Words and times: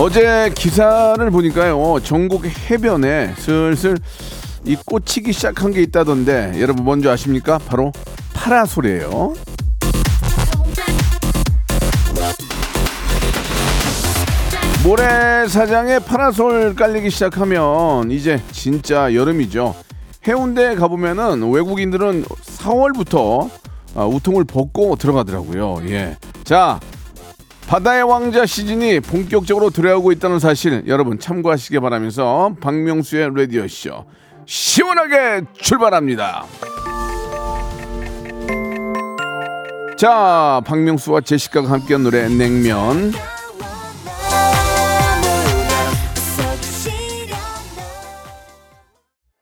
어제 0.00 0.48
기사를 0.54 1.28
보니까요 1.28 1.98
전국 2.04 2.46
해변에 2.46 3.34
슬슬 3.36 3.96
이 4.64 4.76
꽂히기 4.76 5.32
시작한 5.32 5.72
게 5.72 5.82
있다던데 5.82 6.60
여러분 6.60 6.84
뭔지 6.84 7.08
아십니까? 7.08 7.58
바로 7.58 7.92
파라솔이에요. 8.32 9.34
모래사장에 14.84 15.98
파라솔 15.98 16.76
깔리기 16.76 17.10
시작하면 17.10 18.12
이제 18.12 18.40
진짜 18.52 19.12
여름이죠. 19.12 19.74
해운대에 20.26 20.76
가보면은 20.76 21.50
외국인들은 21.50 22.22
4월부터 22.24 23.50
아, 23.96 24.06
우통을 24.06 24.44
벗고 24.44 24.94
들어가더라고요. 24.94 25.80
예. 25.88 26.16
자, 26.44 26.78
바다의 27.68 28.02
왕자 28.04 28.46
시즌이 28.46 29.00
본격적으로 29.00 29.68
들어오고 29.68 30.10
있다는 30.12 30.38
사실 30.38 30.84
여러분 30.86 31.18
참고하시기 31.18 31.78
바라면서 31.80 32.56
박명수의 32.62 33.32
라디오쇼 33.34 34.06
시원하게 34.46 35.42
출발합니다. 35.52 36.46
자, 39.98 40.62
박명수와 40.64 41.20
제시카가 41.20 41.70
함께한 41.70 42.04
노래 42.04 42.26
냉면. 42.30 43.12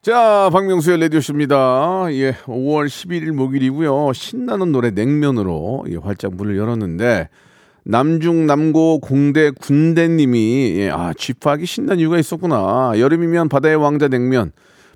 자, 0.03 0.51
박명수의 0.53 1.01
라디오쇼입니다. 1.01 2.07
예, 2.11 2.33
5월 2.47 2.87
11일 2.87 3.31
목요일이고요. 3.31 4.13
신나는 4.15 4.73
노래 4.73 4.91
냉면으로 4.91 5.85
예, 5.91 5.97
활짝 5.97 6.35
문을 6.35 6.57
열었는데 6.57 7.29
남중 7.89 8.47
남고 8.47 8.99
공대 8.99 9.51
군대님이 9.51 10.75
예, 10.77 10.91
아 10.91 11.13
집하기 11.17 11.67
신난 11.67 12.01
이유가 12.01 12.19
있었구나. 12.19 12.95
여름이면 12.99 13.49
바다의 13.49 13.77
왕자 13.77 14.09
냉면, 14.09 14.51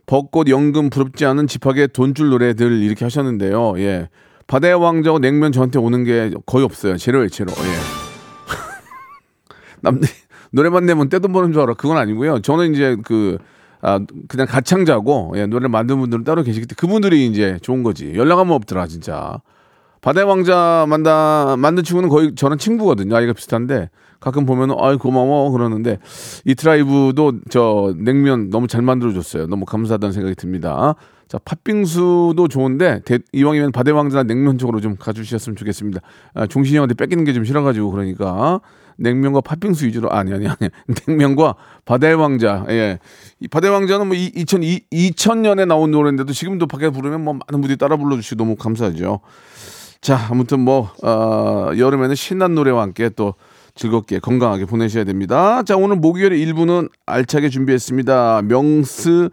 벚꽃 0.06 0.48
연금 0.48 0.90
부럽지 0.90 1.24
않은 1.24 1.46
집하게 1.46 1.86
돈줄 1.86 2.30
노래들 2.30 2.82
이렇게 2.82 3.04
하셨는데요. 3.04 3.78
예, 3.78 4.08
바다의 4.48 4.74
왕자고 4.74 5.20
냉면 5.20 5.52
저한테 5.52 5.78
오는 5.78 6.02
게 6.02 6.32
거의 6.46 6.64
없어요. 6.64 6.96
제로예요, 6.96 7.28
제로. 7.28 7.52
예. 7.52 7.76
남들 9.82 10.08
노래만 10.50 10.84
내면 10.84 11.08
떼돈 11.08 11.32
버는 11.32 11.52
줄 11.52 11.62
알아. 11.62 11.74
그건 11.74 11.96
아니고요. 11.96 12.40
저는 12.40 12.74
이제 12.74 12.96
그 13.04 13.38
아, 13.82 14.00
그냥 14.26 14.48
가창자고 14.48 15.34
예, 15.36 15.46
노래를 15.46 15.68
만든 15.68 16.00
분들은 16.00 16.24
따로 16.24 16.42
계시기 16.42 16.66
때문에 16.66 16.74
그분들이 16.76 17.26
이제 17.28 17.56
좋은 17.62 17.84
거지. 17.84 18.14
연락 18.16 18.40
한번 18.40 18.56
없더라 18.56 18.88
진짜. 18.88 19.40
바다의 20.00 20.26
왕자 20.26 20.86
만다 20.88 21.56
만든 21.58 21.84
친구는 21.84 22.08
거의 22.08 22.34
저는 22.34 22.58
친구거든요. 22.58 23.14
나이가 23.14 23.32
비슷한데 23.32 23.90
가끔 24.18 24.44
보면은 24.46 24.74
아이 24.78 24.96
고마워 24.96 25.50
그러는데 25.50 25.98
이트라이브도 26.44 27.40
저 27.50 27.94
냉면 27.96 28.50
너무 28.50 28.66
잘 28.66 28.82
만들어 28.82 29.12
줬어요. 29.12 29.46
너무 29.46 29.64
감사하다는 29.64 30.12
생각이 30.12 30.34
듭니다. 30.36 30.94
자 31.28 31.38
팥빙수도 31.44 32.48
좋은데 32.48 33.02
대, 33.04 33.20
이왕이면 33.32 33.72
바다의 33.72 33.96
왕자 33.96 34.22
냉면 34.22 34.58
쪽으로 34.58 34.80
좀 34.80 34.96
가주셨으면 34.96 35.56
좋겠습니다. 35.56 36.00
아, 36.34 36.46
종신이 36.46 36.76
형한테 36.76 36.94
뺏기는 36.94 37.24
게 37.24 37.32
좀 37.32 37.44
싫어가지고 37.44 37.90
그러니까 37.92 38.60
냉면과 38.98 39.40
팥빙수 39.40 39.86
위주로 39.86 40.10
아니 40.10 40.32
아니 40.32 40.46
아니 40.46 40.56
냉면과 41.06 41.54
바다의 41.84 42.16
왕자 42.16 42.66
예. 42.68 42.98
이 43.38 43.48
바다의 43.48 43.72
왕자는 43.72 44.08
뭐 44.08 44.16
2000, 44.16 44.60
2000년에 44.60 45.66
나온 45.66 45.90
노래인데도 45.90 46.32
지금도 46.32 46.66
밖에 46.66 46.90
부르면 46.90 47.22
뭐 47.24 47.34
많은 47.34 47.60
분들이 47.60 47.76
따라 47.76 47.96
불러주시고 47.96 48.36
너무 48.36 48.56
감사하죠. 48.56 49.20
자, 50.00 50.18
아무튼 50.30 50.60
뭐, 50.60 50.90
어, 51.02 51.70
여름에는 51.76 52.14
신난 52.14 52.54
노래와 52.54 52.82
함께 52.82 53.10
또 53.10 53.34
즐겁게 53.74 54.18
건강하게 54.18 54.64
보내셔야 54.64 55.04
됩니다. 55.04 55.62
자, 55.62 55.76
오늘 55.76 55.96
목요일에 55.96 56.36
1부는 56.38 56.90
알차게 57.04 57.50
준비했습니다. 57.50 58.42
명스 58.44 59.28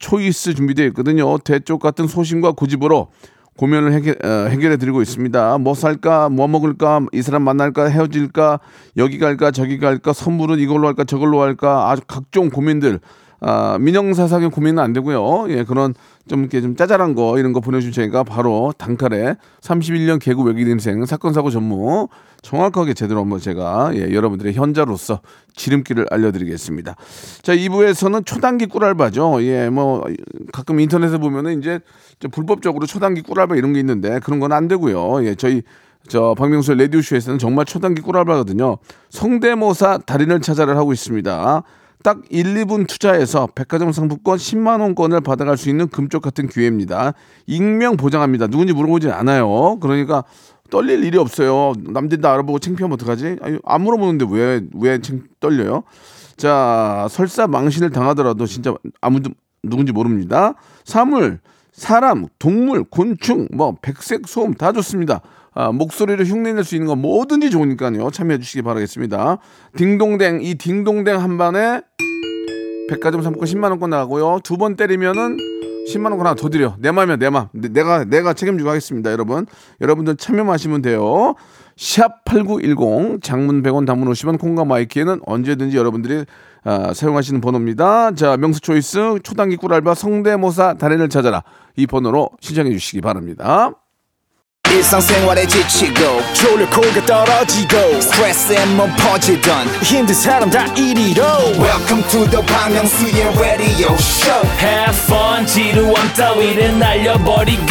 초이스 0.00 0.54
준비되어 0.54 0.86
있거든요. 0.88 1.38
대쪽 1.38 1.80
같은 1.80 2.08
소신과 2.08 2.52
고집으로 2.52 3.08
고민을 3.56 3.92
해결, 3.92 4.16
어, 4.24 4.48
해결 4.48 4.72
해 4.72 4.76
드리고 4.76 5.02
있습니다. 5.02 5.58
뭐 5.58 5.74
살까, 5.74 6.28
뭐 6.30 6.48
먹을까, 6.48 7.06
이 7.12 7.22
사람 7.22 7.42
만날까, 7.42 7.84
헤어질까, 7.86 8.58
여기 8.96 9.18
갈까, 9.18 9.52
저기 9.52 9.78
갈까, 9.78 10.12
선물은 10.12 10.58
이걸로 10.58 10.88
할까, 10.88 11.04
저걸로 11.04 11.42
할까, 11.42 11.90
아주 11.90 12.02
각종 12.08 12.50
고민들. 12.50 12.98
아, 13.40 13.78
민영사상의 13.80 14.50
고민은 14.50 14.82
안 14.82 14.92
되고요. 14.92 15.46
예, 15.50 15.62
그런 15.64 15.94
좀 16.28 16.40
이렇게 16.40 16.60
좀 16.60 16.74
짜잘한 16.74 17.14
거 17.14 17.38
이런 17.38 17.52
거 17.52 17.60
보내주신 17.60 17.92
저희가 17.92 18.24
바로 18.24 18.72
단칼에 18.76 19.36
31년 19.60 20.20
개구 20.20 20.42
외길 20.42 20.66
인생 20.68 21.04
사건 21.06 21.32
사고 21.32 21.48
전무 21.50 22.08
정확하게 22.42 22.94
제대로 22.94 23.20
한번 23.20 23.38
제가 23.38 23.92
예, 23.94 24.12
여러분들의 24.12 24.54
현자로서 24.54 25.20
지름길을 25.54 26.06
알려드리겠습니다. 26.10 26.96
자 27.42 27.54
2부에서는 27.54 28.26
초단기 28.26 28.66
꿀알바죠. 28.66 29.42
예, 29.44 29.70
뭐 29.70 30.04
가끔 30.52 30.80
인터넷에 30.80 31.18
보면은 31.18 31.60
이제 31.60 31.78
좀 32.18 32.30
불법적으로 32.32 32.86
초단기 32.86 33.22
꿀알바 33.22 33.54
이런 33.54 33.72
게 33.72 33.80
있는데 33.80 34.18
그런 34.20 34.40
건 34.40 34.48
안 34.52 34.66
되고요. 34.66 35.24
예, 35.26 35.34
저희 35.34 35.62
저 36.08 36.34
박명수의 36.36 36.78
레디오 36.78 37.02
쇼에서는 37.02 37.38
정말 37.38 37.66
초단기 37.66 38.00
꿀알바거든요. 38.02 38.78
성대모사 39.10 39.98
달인을 40.06 40.40
찾아를 40.40 40.76
하고 40.76 40.92
있습니다. 40.92 41.62
딱 42.02 42.22
1, 42.30 42.54
2분 42.64 42.86
투자해서 42.86 43.48
백화점 43.54 43.92
상품권 43.92 44.38
10만 44.38 44.80
원권을 44.80 45.20
받아갈 45.20 45.56
수 45.56 45.68
있는 45.68 45.88
금쪽 45.88 46.22
같은 46.22 46.48
기회입니다. 46.48 47.14
익명 47.46 47.96
보장합니다. 47.96 48.46
누군지 48.46 48.72
물어보지 48.72 49.10
않아요. 49.10 49.78
그러니까 49.80 50.24
떨릴 50.70 51.02
일이 51.04 51.18
없어요. 51.18 51.72
남들이 51.78 52.20
다 52.20 52.32
알아보고 52.32 52.58
창피하면 52.58 52.94
어떡하지? 52.94 53.36
아니, 53.40 53.58
안 53.64 53.82
물어보는데 53.82 54.26
왜, 54.30 54.60
왜 54.74 55.00
창, 55.00 55.22
떨려요? 55.40 55.82
자, 56.36 57.08
설사 57.10 57.46
망신을 57.48 57.90
당하더라도 57.90 58.46
진짜 58.46 58.74
아무도 59.00 59.30
누군지 59.62 59.92
모릅니다. 59.92 60.54
사물, 60.84 61.40
사람, 61.72 62.26
동물, 62.38 62.84
곤충, 62.84 63.48
뭐 63.52 63.76
백색 63.82 64.28
소음 64.28 64.54
다 64.54 64.72
좋습니다. 64.72 65.20
아, 65.60 65.72
목소리를 65.72 66.24
흉내낼 66.24 66.62
수 66.62 66.76
있는 66.76 66.86
거 66.86 66.94
뭐든지 66.94 67.50
좋으니까요. 67.50 68.10
참여해 68.12 68.38
주시기 68.38 68.62
바라겠습니다. 68.62 69.38
딩동댕 69.76 70.38
이 70.42 70.54
딩동댕 70.54 71.20
한 71.20 71.36
반에 71.36 71.80
백화점 72.88 73.22
상품권 73.22 73.48
10만 73.48 73.70
원권 73.70 73.90
나가고요. 73.90 74.38
두 74.44 74.56
번 74.56 74.76
때리면은 74.76 75.36
10만 75.92 76.10
원권 76.10 76.20
하나 76.20 76.34
더 76.36 76.48
드려. 76.48 76.76
내 76.78 76.92
맘이야, 76.92 77.16
내 77.16 77.28
맘. 77.28 77.48
내가 77.52 78.04
내가 78.04 78.34
책임지고 78.34 78.68
하겠습니다, 78.70 79.10
여러분. 79.10 79.46
여러분들 79.80 80.14
참여하시면 80.16 80.82
돼요. 80.82 81.34
샵 81.76 82.24
8910 82.24 83.20
장문 83.20 83.64
100원 83.64 83.84
단문 83.84 84.08
50원 84.12 84.38
콩과 84.38 84.64
마이케이는 84.64 85.22
언제든지 85.26 85.76
여러분들이 85.76 86.24
아, 86.62 86.94
사용하시는 86.94 87.40
번호입니다. 87.40 88.12
자, 88.14 88.36
명수 88.36 88.60
choice 88.60 89.18
초단기 89.24 89.56
꿀알바 89.56 89.94
성대모사 89.94 90.74
달인을 90.74 91.08
찾아라. 91.08 91.42
이 91.74 91.88
번호로 91.88 92.30
신청해 92.40 92.70
주시기 92.70 93.00
바랍니다. 93.00 93.72
일상생활에 94.72 95.46
지치고, 95.46 96.20
졸려 96.34 96.68
코가 96.70 97.04
떨어지고, 97.06 98.00
스트레스에 98.00 98.66
몸 98.76 98.90
퍼지던, 98.96 99.66
힘든 99.82 100.14
사람 100.14 100.50
다 100.50 100.66
이리로. 100.74 101.22
welcome 101.58 102.02
to 102.10 102.28
the 102.30 102.42
Bang 102.46 102.74
Myung-soo's 102.74 103.38
radio 103.40 103.94
show 103.94 104.46
Have 104.60 104.96
fun 105.04 105.46
지루함 105.46 105.94
따위를 106.16 106.78
날려버리고 106.78 107.62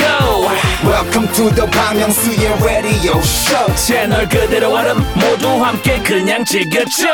welcome 0.83 1.27
to 1.33 1.49
the 1.53 1.69
Bang 1.71 1.99
Myung-soo's 1.99 2.63
radio 2.63 3.17
show 3.19 3.75
채널 3.75 4.27
그대로 4.27 4.73
얼음 4.73 4.97
모두 5.15 5.47
함께 5.63 5.99
그냥 6.03 6.43
즐겨줘 6.43 7.07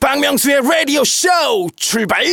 박명수의 0.00 0.60
라디오 0.62 1.04
쇼 1.04 1.28
출발! 1.76 2.24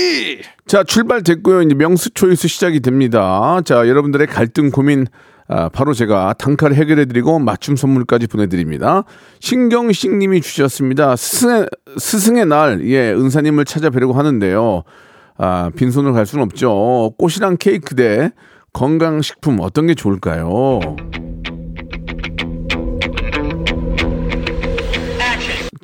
자, 0.68 0.83
출발됐고요. 0.83 1.63
이제 1.63 1.75
명수 1.75 2.12
초이스 2.12 2.48
시작이 2.48 2.80
됩니다. 2.80 3.60
자, 3.65 3.88
여러분들의 3.88 4.27
갈등 4.27 4.69
고민 4.72 5.07
아, 5.51 5.68
바로 5.68 5.94
제가 5.94 6.36
단칼 6.38 6.74
해결해드리고 6.74 7.40
맞춤 7.40 7.75
선물까지 7.75 8.28
보내드립니다. 8.28 9.04
신경식 9.40 10.16
님이 10.16 10.42
주셨습니다. 10.42 11.16
스승의, 11.16 11.68
스승의 11.98 12.46
날, 12.46 12.88
예, 12.88 13.12
은사님을 13.12 13.66
찾아뵈려고 13.66 14.13
하는데요. 14.13 14.84
아, 15.38 15.72
빈손으로 15.75 16.13
갈 16.13 16.28
수는 16.28 16.44
없죠. 16.44 17.13
꽃이랑 17.18 17.57
케이크 17.60 17.96
대 17.96 18.31
건강식품 18.74 19.57
어떤 19.62 19.88
게 19.88 19.96
좋을까요? 19.96 20.80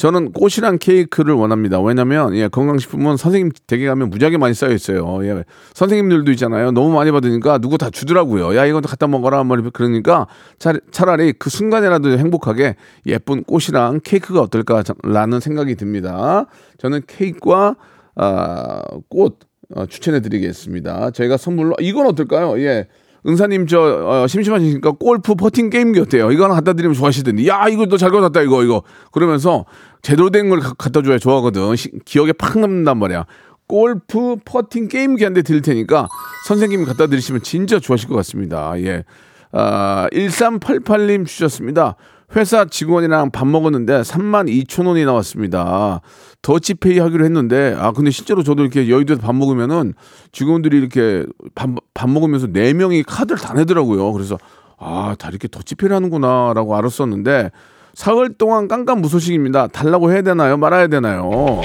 저는 0.05 0.33
꽃이랑 0.33 0.77
케이크를 0.77 1.33
원합니다. 1.33 1.81
왜냐면 1.81 2.35
예, 2.35 2.47
건강식품은 2.47 3.17
선생님 3.17 3.51
댁에 3.65 3.87
가면 3.87 4.11
무지하게 4.11 4.37
많이 4.37 4.53
쌓여 4.53 4.71
있어요. 4.71 5.25
예, 5.25 5.43
선생님들도 5.73 6.29
있잖아요. 6.33 6.69
너무 6.73 6.93
많이 6.93 7.11
받으니까 7.11 7.57
누구 7.57 7.79
다 7.79 7.89
주더라고요. 7.89 8.55
야 8.55 8.67
이것도 8.67 8.87
갖다 8.87 9.07
먹어라 9.07 9.43
뭐 9.43 9.57
그러니까 9.73 10.27
차, 10.59 10.73
차라리 10.91 11.33
그 11.33 11.49
순간이라도 11.49 12.19
행복하게 12.19 12.75
예쁜 13.07 13.43
꽃이랑 13.43 14.01
케이크가 14.03 14.41
어떨까라는 14.41 15.39
생각이 15.39 15.73
듭니다. 15.73 16.45
저는 16.77 17.01
케이크와 17.07 17.75
아, 18.13 18.83
꽃 19.09 19.39
어, 19.73 19.87
추천해드리겠습니다. 19.87 21.09
저희가 21.09 21.37
선물로 21.37 21.77
이건 21.79 22.05
어떨까요? 22.05 22.59
예. 22.59 22.87
은사님 23.27 23.67
저 23.67 23.79
어, 23.81 24.27
심심하시니까 24.27 24.91
골프 24.99 25.35
퍼팅 25.35 25.69
게임기 25.69 25.99
어때요? 25.99 26.31
이거 26.31 26.45
하나 26.45 26.55
갖다 26.55 26.73
드리면 26.73 26.93
좋아하시던데. 26.95 27.47
야 27.47 27.67
이거 27.69 27.85
너잘 27.85 28.11
갖다 28.11 28.41
이거 28.41 28.63
이거. 28.63 28.83
그러면서 29.11 29.65
제대로 30.01 30.29
된 30.29 30.49
걸 30.49 30.59
갖다 30.59 31.01
줘야 31.01 31.17
좋아하거든. 31.17 31.75
시, 31.75 31.91
기억에 32.05 32.33
팍 32.33 32.59
남는단 32.59 32.97
말이야. 32.99 33.25
골프 33.67 34.35
퍼팅 34.45 34.87
게임기 34.87 35.23
한 35.23 35.33
대 35.33 35.41
드릴 35.41 35.61
테니까 35.63 36.07
선생님이 36.47 36.85
갖다 36.85 37.07
드리시면 37.07 37.41
진짜 37.41 37.79
좋아하실 37.79 38.09
것 38.09 38.15
같습니다. 38.17 38.73
예. 38.81 39.03
아, 39.51 40.07
1388님 40.13 41.25
주셨습니다 41.25 41.95
회사 42.35 42.65
직원이랑 42.65 43.31
밥 43.31 43.47
먹었는데 43.47 44.01
3만 44.01 44.49
2천 44.67 44.87
원이 44.87 45.05
나왔습니다. 45.05 46.01
더치페이 46.41 46.99
하기로 46.99 47.23
했는데 47.25 47.75
아 47.79 47.91
근데 47.91 48.11
실제로 48.11 48.43
저도 48.43 48.61
이렇게 48.63 48.89
여의도에서 48.89 49.21
밥 49.21 49.33
먹으면은 49.35 49.93
직원들이 50.31 50.77
이렇게 50.77 51.25
밥, 51.55 51.69
밥 51.93 52.09
먹으면서 52.09 52.47
네 52.47 52.73
명이 52.73 53.03
카드를 53.03 53.39
다 53.41 53.53
내더라고요. 53.53 54.11
그래서 54.11 54.37
아 54.77 55.15
다 55.17 55.29
이렇게 55.29 55.47
더치페이를 55.47 55.95
하는구나라고 55.95 56.75
알았었는데 56.75 57.51
사흘 57.93 58.33
동안 58.33 58.67
깜깜 58.67 58.99
무소식입니다. 59.01 59.67
달라고 59.67 60.11
해야 60.11 60.21
되나요? 60.21 60.57
말아야 60.57 60.87
되나요? 60.87 61.61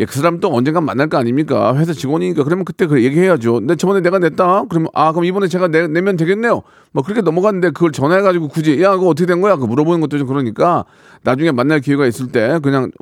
예, 0.00 0.04
그 0.04 0.14
사람 0.14 0.38
또 0.38 0.54
언젠간 0.54 0.84
만날 0.84 1.08
거 1.08 1.18
아닙니까? 1.18 1.74
회사 1.76 1.92
직원이니까 1.92 2.44
그러면 2.44 2.64
그때 2.64 2.86
그 2.86 3.02
얘기해야죠. 3.02 3.54
근데 3.54 3.74
저번에 3.74 4.00
내가 4.00 4.18
냈다. 4.20 4.64
그러면 4.68 4.88
아 4.94 5.10
그럼 5.12 5.24
이번에 5.24 5.48
제가 5.48 5.66
내, 5.68 5.88
내면 5.88 6.16
되겠네요. 6.16 6.62
뭐 6.92 7.02
그렇게 7.02 7.20
넘어갔는데 7.20 7.70
그걸 7.70 7.90
전화해가지고 7.90 8.48
굳이 8.48 8.80
야 8.80 8.92
그거 8.92 9.08
어떻게 9.08 9.26
된 9.26 9.40
거야? 9.40 9.56
그 9.56 9.64
물어보는 9.64 10.00
것도 10.00 10.18
좀 10.18 10.28
그러니까 10.28 10.84
나중에 11.24 11.50
만날 11.50 11.80
기회가 11.80 12.06
있을 12.06 12.28
때 12.30 12.60
그냥 12.62 12.92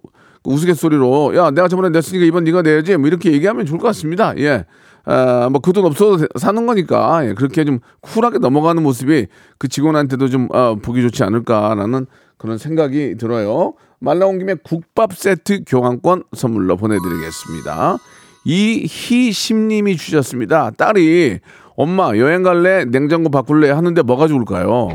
우스갯소리로 0.44 1.36
야 1.36 1.50
내가 1.50 1.68
저번에 1.68 1.90
냈으니까 1.90 2.24
이번 2.24 2.44
네가 2.44 2.62
내야지 2.62 2.96
뭐 2.96 3.08
이렇게 3.08 3.32
얘기하면 3.32 3.66
좋을 3.66 3.78
것 3.78 3.88
같습니다. 3.88 4.32
예. 4.38 4.64
아, 5.04 5.48
뭐 5.52 5.60
그 5.60 5.72
돈 5.72 5.84
없어도 5.84 6.26
사는 6.36 6.66
거니까 6.66 7.26
예, 7.28 7.34
그렇게 7.34 7.64
좀 7.64 7.78
쿨하게 8.00 8.38
넘어가는 8.38 8.82
모습이 8.82 9.26
그 9.58 9.68
직원한테도 9.68 10.28
좀 10.28 10.48
아, 10.52 10.74
보기 10.82 11.02
좋지 11.02 11.22
않을까라는 11.22 12.06
그런 12.38 12.58
생각이 12.58 13.16
들어요. 13.18 13.74
말 13.98 14.18
나온 14.18 14.38
김에 14.38 14.54
국밥 14.54 15.14
세트 15.14 15.64
교환권 15.66 16.24
선물로 16.34 16.76
보내드리겠습니다. 16.76 17.96
이희심님이 18.44 19.96
주셨습니다. 19.96 20.70
딸이 20.70 21.40
엄마 21.76 22.16
여행 22.16 22.42
갈래 22.42 22.84
냉장고 22.84 23.30
바꿀래 23.30 23.70
하는데 23.70 24.00
뭐가 24.02 24.28
좋을까요? 24.28 24.88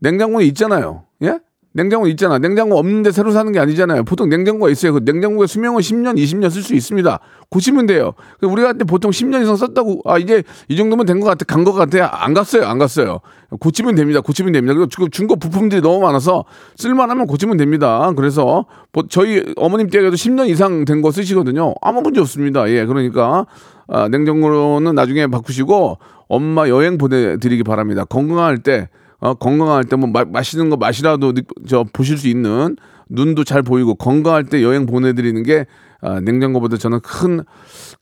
냉장고에 0.00 0.44
있잖아요. 0.46 1.04
예? 1.22 1.38
냉장고 1.76 2.06
있잖아. 2.08 2.38
냉장고 2.38 2.78
없는데 2.78 3.12
새로 3.12 3.30
사는 3.32 3.52
게 3.52 3.58
아니잖아요. 3.60 4.04
보통 4.04 4.28
냉장고가 4.30 4.70
있어요. 4.70 4.94
그 4.94 5.00
냉장고의 5.04 5.46
수명은 5.46 5.80
10년, 5.82 6.16
20년 6.16 6.50
쓸 6.50 6.62
수 6.62 6.74
있습니다. 6.74 7.20
고치면 7.50 7.86
돼요. 7.86 8.12
그 8.40 8.46
우리가 8.46 8.72
보통 8.88 9.10
10년 9.10 9.42
이상 9.42 9.54
썼다고 9.56 10.00
아 10.06 10.18
이제 10.18 10.42
이 10.68 10.76
정도면 10.76 11.04
된 11.06 11.20
것 11.20 11.26
같아, 11.26 11.44
간 11.44 11.64
것 11.64 11.72
같아. 11.74 12.08
안 12.24 12.32
갔어요, 12.34 12.64
안 12.64 12.78
갔어요. 12.78 13.20
고치면 13.60 13.94
됩니다. 13.94 14.20
고치면 14.20 14.52
됩니다. 14.52 14.74
그리고 14.74 15.08
중고 15.10 15.36
부품들이 15.36 15.82
너무 15.82 16.00
많아서 16.00 16.44
쓸만하면 16.76 17.26
고치면 17.26 17.58
됩니다. 17.58 18.10
그래서 18.16 18.64
저희 19.10 19.44
어머님 19.56 19.88
댁에도 19.88 20.16
10년 20.16 20.48
이상 20.48 20.84
된 20.84 21.02
거 21.02 21.10
쓰시거든요. 21.10 21.74
아무 21.82 22.00
문제 22.00 22.20
없습니다. 22.20 22.68
예, 22.70 22.86
그러니까 22.86 23.46
아, 23.88 24.08
냉장고는 24.08 24.94
나중에 24.94 25.26
바꾸시고 25.26 25.98
엄마 26.28 26.68
여행 26.68 26.96
보내드리기 26.98 27.62
바랍니다. 27.64 28.04
건강할 28.04 28.58
때. 28.58 28.88
어, 29.18 29.34
건강할 29.34 29.84
때 29.84 29.96
뭐 29.96 30.08
맛있는 30.26 30.68
거 30.70 30.76
맛이라도 30.76 31.34
저 31.66 31.84
보실 31.92 32.18
수 32.18 32.28
있는 32.28 32.76
눈도 33.08 33.44
잘 33.44 33.62
보이고 33.62 33.94
건강할 33.94 34.44
때 34.44 34.62
여행 34.62 34.86
보내드리는 34.86 35.42
게 35.42 35.66
아, 36.00 36.20
냉장고보다 36.20 36.76
저는 36.76 37.00
큰 37.00 37.42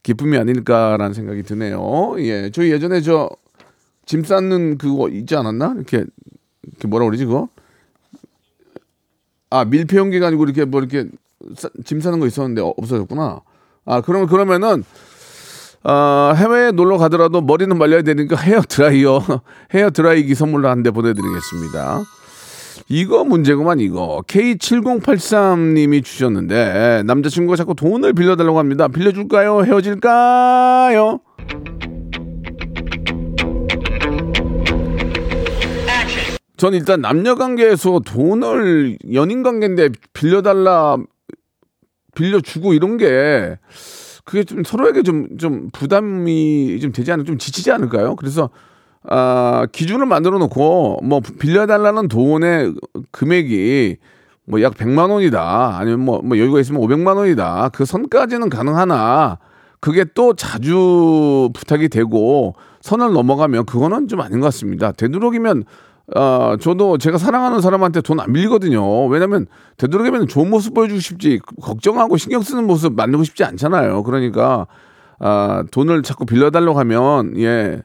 기쁨이 0.03 0.37
아닐까라는 0.37 1.15
생각이 1.15 1.43
드네요. 1.45 2.17
예, 2.19 2.51
저희 2.51 2.73
예전에 2.73 3.01
저짐 3.01 4.25
쌓는 4.25 4.79
그거 4.79 5.09
있지 5.09 5.37
않았나? 5.37 5.75
이렇게 5.77 6.05
이렇게 6.65 6.89
뭐라 6.89 7.07
그러지 7.07 7.25
그거? 7.27 7.49
아 9.51 9.65
밀폐용기가 9.65 10.27
아니고 10.27 10.45
이렇게 10.45 10.65
뭐 10.65 10.81
이렇게 10.81 11.09
싸, 11.57 11.69
짐 11.85 12.01
싸는 12.01 12.19
거 12.19 12.27
있었는데 12.27 12.61
없어졌구나. 12.77 13.41
아 13.85 14.01
그러면 14.01 14.27
그러면은 14.29 14.83
어, 15.87 16.33
해외에 16.35 16.71
놀러 16.71 16.97
가더라도 16.97 17.41
머리는 17.43 17.77
말려야 17.77 18.03
되니까 18.03 18.37
헤어 18.37 18.63
드라이어, 18.63 19.21
헤어 19.75 19.91
드라이기 19.91 20.35
선물로 20.35 20.69
한 20.69 20.83
대 20.83 20.91
보내드리겠습니다. 20.91 22.03
이거 22.89 23.25
문제구만, 23.25 23.81
이거. 23.81 24.23
K7083님이 24.27 26.05
주셨는데, 26.05 27.03
남자친구가 27.07 27.57
자꾸 27.57 27.75
돈을 27.75 28.13
빌려달라고 28.15 28.59
합니다. 28.59 28.89
빌려줄까요? 28.89 29.65
헤어질까요? 29.65 31.21
전 36.57 36.73
일단 36.73 37.01
남녀 37.01 37.35
관계에서 37.35 38.01
돈을 38.01 38.97
연인 39.13 39.43
관계인데 39.43 39.91
빌려달라, 40.13 40.97
빌려주고 42.15 42.75
이런 42.75 42.97
게, 42.97 43.59
그게 44.25 44.45
좀 44.45 44.65
서로에게 44.65 45.03
좀, 45.03 45.37
좀 45.39 45.69
부담이 45.73 46.79
좀 46.81 46.93
되지 46.93 47.13
않을, 47.13 47.25
좀 47.25 47.39
지치지 47.39 47.71
않을까요? 47.73 48.17
그래서, 48.17 48.51
아, 49.09 49.67
기준을 49.73 50.07
만들어 50.07 50.39
놓고, 50.39 51.01
뭐, 51.05 51.21
빌려달라는 51.39 52.09
돈의 52.09 52.75
금액이 53.11 53.97
뭐 54.47 54.61
약 54.63 54.75
100만 54.75 55.11
원이다. 55.11 55.77
아니면 55.79 56.01
뭐, 56.01 56.21
뭐 56.23 56.39
여유가 56.39 56.61
있으면 56.61 56.81
500만 56.83 57.17
원이다. 57.17 57.71
그 57.75 57.85
선까지는 57.85 58.49
가능하나, 58.51 59.39
그게 59.81 60.05
또 60.15 60.35
자주 60.35 61.51
부탁이 61.55 61.89
되고, 61.89 62.55
선을 62.81 63.13
넘어가면 63.13 63.67
그거는 63.67 64.09
좀 64.09 64.21
아닌 64.21 64.41
것 64.41 64.47
같습니다. 64.47 64.93
되도록이면 64.93 65.65
어, 66.15 66.57
저도 66.61 66.99
제가 66.99 67.17
사랑하는 67.17 67.61
사람한테 67.61 68.03
돈안 68.03 68.33
빌리거든요. 68.33 69.07
왜냐면 69.07 69.47
되도록이면 69.79 70.29
좋은 70.29 70.51
모습 70.51 70.75
보여주고 70.75 71.01
싶지 71.01 71.41
걱정하고 71.63 72.17
신경 72.19 72.43
쓰는 72.43 72.67
모습 72.67 72.95
만들고 72.95 73.25
싶지 73.25 73.45
않잖아요. 73.45 74.03
그러니까 74.03 74.67
아, 75.19 75.65
돈을 75.71 76.03
자꾸 76.03 76.27
빌려달라고 76.27 76.79
하면 76.79 77.39
예 77.39 77.83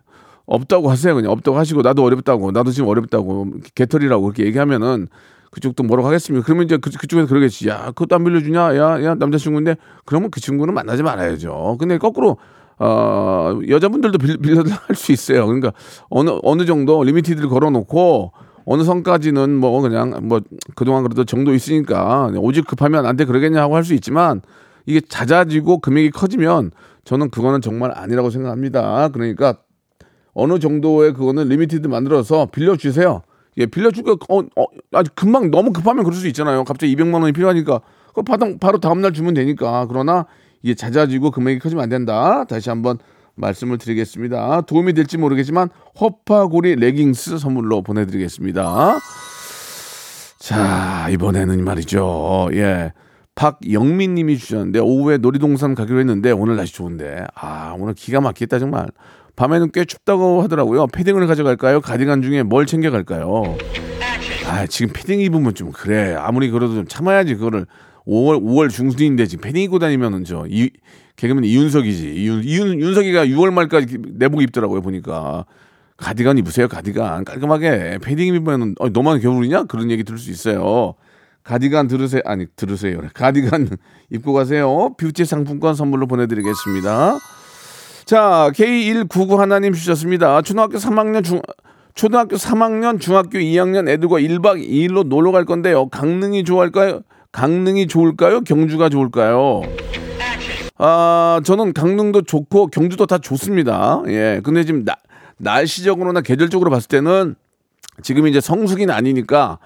없다고 0.47 0.89
하세요. 0.89 1.15
그냥 1.15 1.31
없다고 1.31 1.57
하시고 1.57 1.81
나도 1.81 2.03
어렵다고 2.03 2.51
나도 2.51 2.71
지금 2.71 2.89
어렵다고 2.89 3.47
개털이라고 3.75 4.23
그렇게 4.23 4.45
얘기하면은 4.45 5.07
그쪽도 5.51 5.83
뭐라고 5.83 6.07
하겠습니까? 6.07 6.45
그러면 6.45 6.65
이제 6.65 6.77
그, 6.77 6.91
그쪽에서 6.91 7.27
그러겠지. 7.27 7.69
야, 7.69 7.85
그것도 7.87 8.15
안 8.15 8.23
빌려주냐? 8.23 8.75
야, 8.77 9.03
야, 9.03 9.15
남자친구인데? 9.15 9.77
그러면 10.05 10.29
그 10.29 10.39
친구는 10.39 10.73
만나지 10.73 11.01
말아야죠. 11.01 11.77
근데 11.79 11.97
거꾸로 11.97 12.37
어, 12.79 13.59
여자분들도 13.67 14.17
빌, 14.17 14.37
려달랄 14.41 14.95
수 14.95 15.11
있어요. 15.11 15.45
그러니까 15.45 15.73
어느 16.09 16.31
어느 16.43 16.65
정도 16.65 17.03
limited를 17.03 17.49
걸어놓고 17.49 18.31
어느 18.65 18.83
선까지는 18.83 19.55
뭐 19.57 19.81
그냥 19.81 20.19
뭐 20.23 20.39
그동안 20.75 21.03
그래도 21.03 21.25
정도 21.25 21.53
있으니까 21.53 22.31
오죽 22.37 22.65
급하면 22.67 23.05
안 23.05 23.17
돼 23.17 23.25
그러겠냐 23.25 23.61
하고 23.61 23.75
할 23.75 23.83
수 23.83 23.93
있지만 23.95 24.41
이게 24.85 25.01
잦아지고 25.01 25.79
금액이 25.79 26.11
커지면 26.11 26.71
저는 27.03 27.29
그거는 27.31 27.61
정말 27.61 27.91
아니라고 27.95 28.29
생각합니다. 28.29 29.09
그러니까 29.09 29.55
어느 30.33 30.59
정도의 30.59 31.13
그거는 31.13 31.49
limited 31.49 31.87
만들어서 31.87 32.47
빌려주세요. 32.51 33.21
예, 33.57 33.65
빌려주고 33.65 34.17
어, 34.29 34.39
어, 34.55 34.65
아주 34.93 35.11
금방 35.15 35.51
너무 35.51 35.73
급하면 35.73 36.05
그럴 36.05 36.15
수 36.17 36.27
있잖아요. 36.27 36.63
갑자기 36.63 36.95
200만 36.95 37.15
원이 37.21 37.33
필요하니까 37.33 37.81
그 38.13 38.21
바로 38.21 38.57
바로 38.59 38.77
다음 38.79 39.01
날 39.01 39.11
주면 39.11 39.33
되니까. 39.33 39.85
그러나 39.89 40.25
이게 40.61 40.73
잦아지고 40.73 41.31
금액이 41.31 41.59
커지면 41.59 41.83
안 41.83 41.89
된다. 41.89 42.43
다시 42.45 42.69
한번 42.69 42.97
말씀을 43.35 43.77
드리겠습니다. 43.77 44.61
도움이 44.61 44.93
될지 44.93 45.17
모르겠지만 45.17 45.69
허파고리 45.99 46.75
레깅스 46.75 47.37
선물로 47.37 47.81
보내드리겠습니다. 47.81 48.99
자 50.39 51.07
이번에는 51.09 51.63
말이죠. 51.63 52.49
예. 52.53 52.93
박영민 53.35 54.15
님이 54.15 54.37
주셨는데 54.37 54.79
오후에 54.79 55.17
놀이동산 55.17 55.73
가기로 55.73 55.99
했는데 55.99 56.31
오늘 56.31 56.57
날씨 56.57 56.73
좋은데 56.73 57.25
아 57.35 57.73
오늘 57.79 57.93
기가 57.93 58.19
막히겠다 58.19 58.59
정말 58.59 58.87
밤에는 59.37 59.71
꽤 59.71 59.85
춥다고 59.85 60.41
하더라고요 60.41 60.87
패딩을 60.87 61.25
가져갈까요 61.25 61.79
가디건 61.79 62.21
중에 62.21 62.43
뭘 62.43 62.65
챙겨갈까요 62.65 63.57
아 64.45 64.67
지금 64.67 64.91
패딩 64.91 65.21
입으면 65.21 65.55
좀 65.55 65.71
그래 65.71 66.15
아무리 66.15 66.49
그래도 66.49 66.73
좀 66.73 66.85
참아야지 66.85 67.35
그거를 67.35 67.65
5월 68.09 68.41
5월 68.41 68.69
중순인데 68.69 69.27
지금 69.27 69.43
패딩 69.43 69.63
입고 69.63 69.79
다니면은 69.79 70.23
저 70.25 70.45
이, 70.49 70.71
개그맨 71.15 71.43
이윤석이지. 71.43 72.15
이윤, 72.15 72.43
이윤 72.43 72.79
윤석이가 72.79 73.27
6월 73.27 73.53
말까지 73.53 73.97
내복 74.15 74.41
입더라고요 74.41 74.81
보니까. 74.81 75.45
가디건 75.97 76.37
입으세요 76.37 76.69
가디건 76.69 77.25
깔끔하게 77.25 77.99
패딩 78.01 78.33
입으면 78.33 78.73
어, 78.79 78.87
너만 78.87 79.19
겨울이냐 79.19 79.63
그런 79.63 79.91
얘기 79.91 80.03
들을 80.03 80.17
수 80.17 80.31
있어요. 80.31 80.95
가디건 81.43 81.87
들으세요. 81.87 82.21
아니, 82.25 82.45
들으세요. 82.55 83.01
가디건 83.13 83.69
입고 84.11 84.33
가세요. 84.33 84.93
뷰티 84.97 85.25
상품권 85.25 85.75
선물로 85.75 86.07
보내드리겠습니다. 86.07 87.17
자, 88.05 88.51
K199 88.53 89.37
하나님 89.37 89.73
주셨습니다. 89.73 90.41
초등학교 90.41 90.77
3학년 90.77 91.23
중, 91.23 91.41
초등학교 91.95 92.35
3학년, 92.35 92.99
중학교 92.99 93.39
2학년 93.39 93.89
애들과 93.89 94.17
1박 94.17 94.63
2일로 94.67 95.07
놀러 95.07 95.31
갈 95.31 95.45
건데요. 95.45 95.87
강릉이 95.89 96.43
좋을까요? 96.43 97.01
강릉이 97.31 97.87
좋을까요? 97.87 98.41
경주가 98.41 98.89
좋을까요? 98.89 99.61
아, 100.77 101.41
저는 101.43 101.73
강릉도 101.73 102.21
좋고 102.21 102.67
경주도 102.67 103.05
다 103.05 103.17
좋습니다. 103.17 104.01
예. 104.07 104.39
근데 104.43 104.63
지금 104.63 104.85
나, 104.85 104.95
날씨적으로나 105.37 106.21
계절적으로 106.21 106.69
봤을 106.71 106.87
때는 106.87 107.35
지금 108.01 108.27
이제 108.27 108.39
성수기는 108.39 108.93
아니니까 108.93 109.59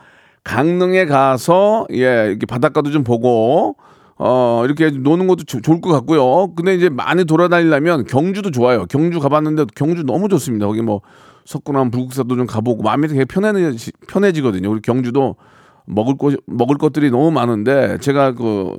강릉에 0.43 1.05
가서 1.05 1.86
예, 1.91 2.27
이렇게 2.29 2.46
바닷가도 2.46 2.91
좀 2.91 3.03
보고 3.03 3.75
어, 4.17 4.63
이렇게 4.65 4.89
노는 4.89 5.27
것도 5.27 5.43
조- 5.43 5.62
좋을 5.62 5.82
것 5.82 5.89
같고요. 5.91 6.53
근데 6.55 6.75
이제 6.75 6.89
많이 6.89 7.25
돌아다니려면 7.25 8.05
경주도 8.05 8.51
좋아요. 8.51 8.86
경주 8.88 9.20
가봤는데 9.20 9.65
경주 9.75 10.03
너무 10.03 10.27
좋습니다. 10.29 10.65
거기 10.65 10.82
뭐 10.82 11.01
석굴암 11.46 11.91
불국사도 11.91 12.36
좀 12.36 12.46
가보고 12.48 12.84
마음이 12.84 13.08
되게 13.08 13.25
편해지, 13.25 13.91
편해지거든요. 14.08 14.70
우리 14.70 14.82
경주도 14.82 15.36
먹을 15.85 16.17
것 16.17 16.35
먹을 16.45 16.77
것들이 16.77 17.11
너무 17.11 17.31
많은데 17.31 17.97
제가 17.99 18.33
그 18.33 18.75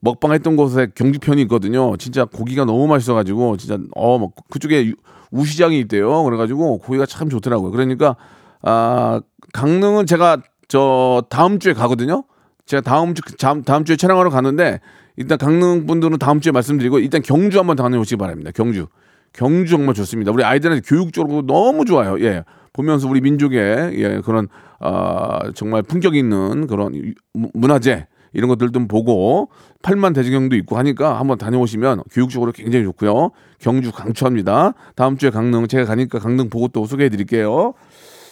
먹방 0.00 0.32
했던 0.32 0.56
곳에 0.56 0.88
경주편이 0.94 1.42
있거든요. 1.42 1.96
진짜 1.96 2.24
고기가 2.24 2.64
너무 2.64 2.86
맛있어가지고 2.86 3.56
진짜 3.58 3.78
어뭐 3.94 4.32
그쪽에 4.50 4.86
유- 4.86 4.94
우시장이 5.30 5.78
있대요. 5.80 6.24
그래가지고 6.24 6.78
고기가 6.78 7.06
참 7.06 7.28
좋더라고요. 7.28 7.70
그러니까 7.70 8.16
아 8.62 9.20
강릉은 9.52 10.06
제가 10.06 10.38
저 10.68 11.22
다음 11.28 11.58
주에 11.58 11.72
가거든요. 11.72 12.24
제가 12.66 12.80
다음 12.82 13.14
주 13.14 13.22
다음, 13.36 13.62
다음 13.62 13.84
주에 13.84 13.96
촬영하러 13.96 14.30
가는데 14.30 14.80
일단 15.16 15.38
강릉 15.38 15.86
분들은 15.86 16.18
다음 16.18 16.40
주에 16.40 16.52
말씀드리고 16.52 16.98
일단 17.00 17.20
경주 17.22 17.58
한번 17.58 17.76
다녀오시기 17.76 18.16
바랍니다. 18.16 18.50
경주 18.54 18.86
경주 19.32 19.72
정말 19.72 19.94
좋습니다. 19.94 20.32
우리 20.32 20.42
아이들한테 20.44 20.82
교육적으로 20.86 21.42
너무 21.46 21.84
좋아요. 21.84 22.18
예. 22.20 22.44
보면서 22.72 23.08
우리 23.08 23.20
민족의 23.20 23.92
예, 23.94 24.20
그런 24.24 24.48
아 24.78 25.40
정말 25.54 25.82
품격 25.82 26.16
있는 26.16 26.66
그런 26.66 27.14
문화재 27.32 28.06
이런 28.32 28.48
것들 28.48 28.70
좀 28.70 28.86
보고 28.86 29.50
팔만 29.82 30.12
대지경도 30.12 30.56
있고 30.56 30.78
하니까 30.78 31.18
한번 31.18 31.38
다녀오시면 31.38 32.04
교육적으로 32.12 32.52
굉장히 32.52 32.84
좋고요. 32.84 33.30
경주 33.58 33.92
강추합니다. 33.92 34.74
다음 34.94 35.16
주에 35.16 35.30
강릉 35.30 35.66
제가 35.66 35.84
가니까 35.84 36.18
강릉 36.18 36.48
보고 36.48 36.68
또 36.68 36.84
소개해 36.84 37.08
드릴게요. 37.08 37.74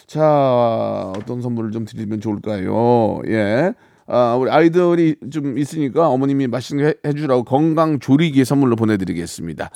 자, 0.06 1.12
어떤 1.16 1.42
선물을 1.42 1.70
좀 1.70 1.84
드리면 1.84 2.20
좋을까요? 2.20 3.20
예. 3.28 3.74
아, 4.08 4.36
우리 4.40 4.50
아이들이 4.50 5.16
좀 5.30 5.58
있으니까 5.58 6.08
어머님이 6.08 6.46
맛있는 6.46 6.82
거 6.84 6.88
해- 6.88 6.94
해주라고 7.10 7.44
건강 7.44 7.98
조리기 8.00 8.44
선물로 8.44 8.74
보내드리겠습니다. 8.76 9.70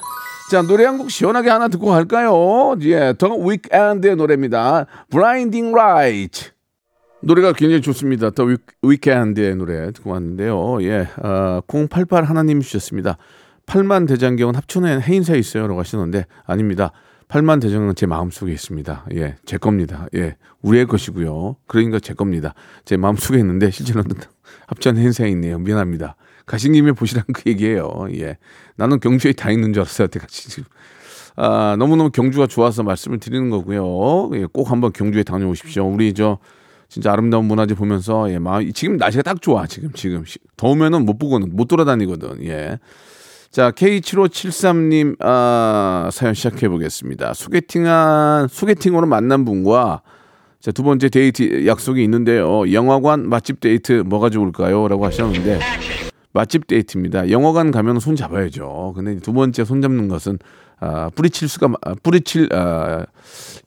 자, 0.51 0.63
노래 0.63 0.85
한 0.87 0.97
곡 0.99 1.11
시원하게 1.11 1.51
하나 1.51 1.69
듣고 1.69 1.87
갈까요? 1.87 2.75
예, 2.83 3.15
더 3.19 3.29
위크엔드의 3.35 4.17
노래입니다. 4.17 4.87
Blinding 5.11 5.71
Light. 5.79 6.51
노래가 7.23 7.53
굉장히 7.53 7.83
좋습니다. 7.83 8.31
더 8.31 8.45
위, 8.45 8.57
위크엔드의 8.83 9.55
노래 9.57 9.93
듣고 9.93 10.11
왔는데요. 10.11 10.83
예, 10.83 11.07
아, 11.23 11.61
088 11.69 12.25
하나님 12.25 12.61
주셨습니다. 12.61 13.17
8만 13.67 14.09
대장경은 14.09 14.55
합천에 14.57 14.99
해인사에 15.01 15.39
있어요. 15.39 15.69
라고 15.69 15.79
하시는데 15.79 16.27
아닙니다. 16.45 16.91
8만 17.33 17.63
대장경은 17.63 17.95
제 17.95 18.05
마음속에 18.05 18.53
있습니다. 18.53 19.07
예, 19.15 19.37
제 19.47 19.57
겁니다. 19.57 20.07
예, 20.15 20.37
우리의 20.61 20.87
것이고요. 20.87 21.57
그러니까 21.67 21.99
제 21.99 22.13
겁니다. 22.13 22.53
제 22.85 22.99
마음속에 22.99 23.39
있는데 23.39 23.71
실제로는 23.71 24.11
합천 24.69 24.99
해인사에 24.99 25.31
있네요. 25.31 25.59
미안합니다. 25.59 26.17
가신 26.45 26.75
김에 26.75 26.93
보시라는 26.93 27.25
그 27.33 27.43
얘기예요. 27.47 28.07
예, 28.17 28.37
나는 28.77 29.01
경주에 29.01 29.33
다 29.33 29.51
있는 29.51 29.73
줄 29.73 29.81
알았어요. 29.81 30.05
여태까지 30.05 30.51
지금. 30.51 30.65
아, 31.37 31.75
너무너무 31.79 32.11
경주가 32.11 32.47
좋아서 32.47 32.83
말씀을 32.83 33.19
드리는 33.19 33.49
거고요. 33.49 34.31
예, 34.35 34.45
꼭 34.53 34.71
한번 34.71 34.93
경주에 34.93 35.23
다녀오십시오. 35.23 35.87
우리 35.87 36.13
저 36.13 36.39
진짜 36.91 37.11
아름다운 37.13 37.47
문화재 37.47 37.75
보면서 37.75 38.31
예, 38.31 38.39
마음 38.39 38.71
지금 38.75 38.99
날씨가 38.99 39.23
딱 39.23 39.41
좋아. 39.41 39.67
지금 39.67 39.91
지금 39.95 40.27
시- 40.27 40.39
더우면은 40.59 41.07
못 41.07 41.19
보고는 41.19 41.57
못 41.57 41.67
돌아다니거든. 41.67 42.45
예. 42.45 42.79
자, 43.53 43.71
K7573님, 43.71 45.17
아, 45.21 46.09
사연 46.11 46.33
시작해 46.33 46.71
보겠습니다. 46.71 47.35
소개팅한, 47.35 48.49
소개팅으로 48.49 49.07
만난 49.07 49.45
분과 49.45 50.01
자, 50.59 50.73
두 50.73 50.83
번째 50.83 51.11
데이트 51.11 51.67
약속이 51.67 52.03
있는데요. 52.03 52.73
영화관 52.73 53.29
맛집 53.29 53.61
데이트 53.61 54.05
뭐가 54.07 54.31
좋을까요? 54.31 54.89
라고 54.89 55.05
하셨는데, 55.05 55.61
맛집 56.33 56.67
데이트입니다. 56.67 57.31
영화관 57.31 57.73
가면 57.73 58.01
손 58.01 58.17
잡아야죠. 58.17 58.95
근데 58.97 59.17
두 59.19 59.35
번째 59.35 59.67
손 59.67 59.83
잡는 59.83 60.09
것은 60.09 60.39
아, 60.85 61.11
뿌리칠 61.15 61.47
수가 61.49 61.69
마- 61.69 61.77
아, 61.83 61.95
뿌리칠 62.03 62.49
아, 62.53 63.07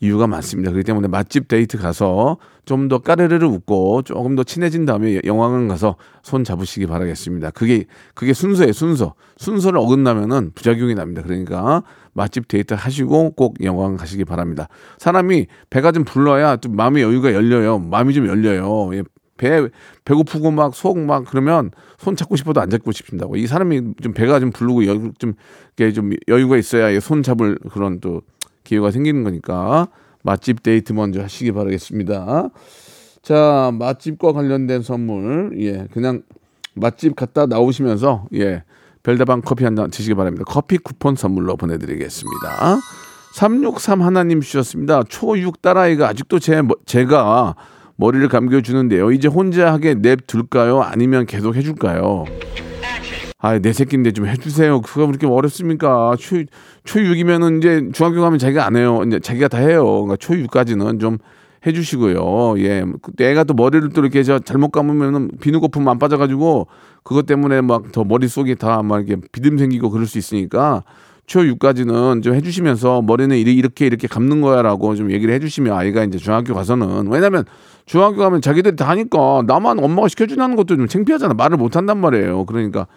이유가 0.02 0.28
많습니다. 0.28 0.72
그렇기 0.72 0.86
때문에 0.86 1.08
맛집 1.08 1.48
데이트 1.48 1.78
가서 1.78 2.38
좀 2.66 2.90
더 2.90 2.98
까르르르 2.98 3.46
웃고 3.48 4.02
조금 4.02 4.36
더 4.36 4.44
친해진 4.44 4.86
다음에 4.86 5.22
영화관 5.24 5.68
가서 5.68 5.96
손 6.24 6.44
잡으시기 6.44 6.88
바라겠습니다. 6.88 7.52
그게 7.52 7.86
그게 8.16 8.34
순서예요, 8.34 8.74
순서. 8.74 9.14
순서를 9.38 9.80
어긋나면은 9.80 10.52
부작용이 10.56 10.94
납니다. 10.96 11.22
그러니까 11.24 11.84
맛집 12.14 12.48
데이트 12.48 12.74
하시고 12.74 13.32
꼭 13.32 13.64
영화관 13.64 13.98
가시기 13.98 14.26
바랍니다. 14.26 14.68
사람이 14.98 15.46
배가 15.70 15.92
좀 15.92 16.04
불러야 16.04 16.58
좀 16.58 16.76
마음의 16.76 17.04
여유가 17.04 17.34
열려요. 17.34 17.80
마음이 17.80 18.14
좀 18.14 18.28
열려요. 18.28 18.94
예, 18.96 19.04
배 19.38 19.68
배고프고 20.06 20.52
막 20.52 20.72
속 20.74 20.98
막 20.98 21.26
그러면 21.26 21.72
손 21.98 22.16
잡고 22.16 22.36
싶어도 22.36 22.62
안 22.62 22.70
잡고 22.70 22.92
싶다고 22.92 23.36
이 23.36 23.48
사람이 23.48 23.96
좀 24.02 24.14
배가 24.14 24.40
좀 24.40 24.52
부르고 24.52 24.86
여, 24.88 24.94
좀 25.20 25.34
이렇게 25.78 25.94
좀 25.94 26.12
여유가 26.28 26.58
있어야 26.58 26.98
손 27.00 27.22
잡을 27.24 27.58
그런 27.72 28.00
또 28.00 28.22
기회가 28.64 28.92
생기는 28.92 29.24
거니까 29.24 29.88
맛집 30.24 30.64
데이트 30.64 30.94
먼저 30.94 31.22
하시기 31.22 31.52
바라겠습니다. 31.52 32.50
자 33.22 33.72
맛집과 33.78 34.32
관련된 34.34 34.82
선물 34.84 35.54
예 35.60 35.88
그냥 35.92 36.22
맛집 36.76 37.16
갔다 37.16 37.46
나오시면서 37.46 38.28
예 38.36 38.64
별다방 39.04 39.42
커피 39.42 39.66
한 39.66 39.76
잔 39.76 39.90
드시기 39.92 40.16
바랍니다. 40.16 40.46
커피 40.48 40.78
쿠폰 40.78 41.16
선물로 41.16 41.58
보내드리겠습니다. 41.58 42.78
363 43.36 44.02
하나님 44.02 44.40
주셨습니다. 44.42 45.02
초6 45.04 45.62
딸아이가 45.62 46.08
아직도 46.08 46.40
제, 46.40 46.62
머- 46.62 46.76
제가 46.86 47.56
머리를 47.98 48.28
감겨주는데요. 48.28 49.12
이제 49.12 49.28
혼자 49.28 49.72
하게 49.72 49.94
냅둘까요? 49.96 50.82
아니면 50.82 51.26
계속 51.26 51.56
해줄까요? 51.56 52.26
아, 53.40 53.60
내 53.60 53.74
새끼인데 53.74 54.12
좀 54.12 54.28
해주세요. 54.28 54.82
그거 54.82 55.06
그렇게 55.06 55.28
어렵습니까? 55.28 56.16
초, 56.20 56.38
초6이면은 56.86 57.60
이제 57.60 57.90
중학교 57.94 58.22
가면 58.22 58.40
자기가 58.40 58.66
안 58.66 58.76
해요. 58.76 59.04
이제 59.06 59.20
자기가 59.20 59.48
다 59.50 59.60
해요. 59.60 59.84
그러니까 60.04 60.16
초6까지는 60.16 61.00
좀 61.00 61.18
해주시고요. 61.66 62.60
예. 62.60 62.84
애가 63.20 63.44
또 63.46 63.54
머리를 63.54 63.90
또 63.90 64.02
이렇게 64.02 64.24
저 64.24 64.40
잘못 64.40 64.70
감으면은 64.72 65.32
비누 65.42 65.60
거품 65.62 65.88
안 65.88 66.00
빠져가지고 66.00 66.68
그것 67.04 67.26
때문에 67.26 67.62
막 67.62 67.92
더 67.92 68.04
머릿속이 68.04 68.56
다 68.56 68.82
막 68.84 69.08
이렇게 69.08 69.22
비듬 69.32 69.58
생기고 69.58 69.90
그럴 69.90 70.06
수 70.06 70.18
있으니까 70.18 70.84
초6까지는 71.28 72.22
좀 72.24 72.36
해주시면서 72.36 73.02
머리는 73.02 73.36
이렇게 73.38 73.86
이렇게 73.86 74.08
감는 74.08 74.42
거야라고 74.42 74.96
좀 74.96 75.12
얘기를 75.12 75.34
해주시면 75.34 75.76
아이가 75.76 76.04
이제 76.04 76.18
중학교 76.18 76.54
가서는 76.54 77.08
왜냐면 77.08 77.46
중학교 77.86 78.18
가면 78.18 78.42
자기들이 78.42 78.76
다 78.76 78.88
하니까 78.90 79.44
나만 79.48 79.84
엄마가 79.84 80.08
시켜준다는 80.08 80.56
것도 80.56 80.76
좀 80.76 80.88
창피하잖아. 80.88 81.34
말을 81.34 81.58
못 81.58 81.76
한단 81.76 82.00
말이에요. 82.00 82.46
그러니까 82.46 82.88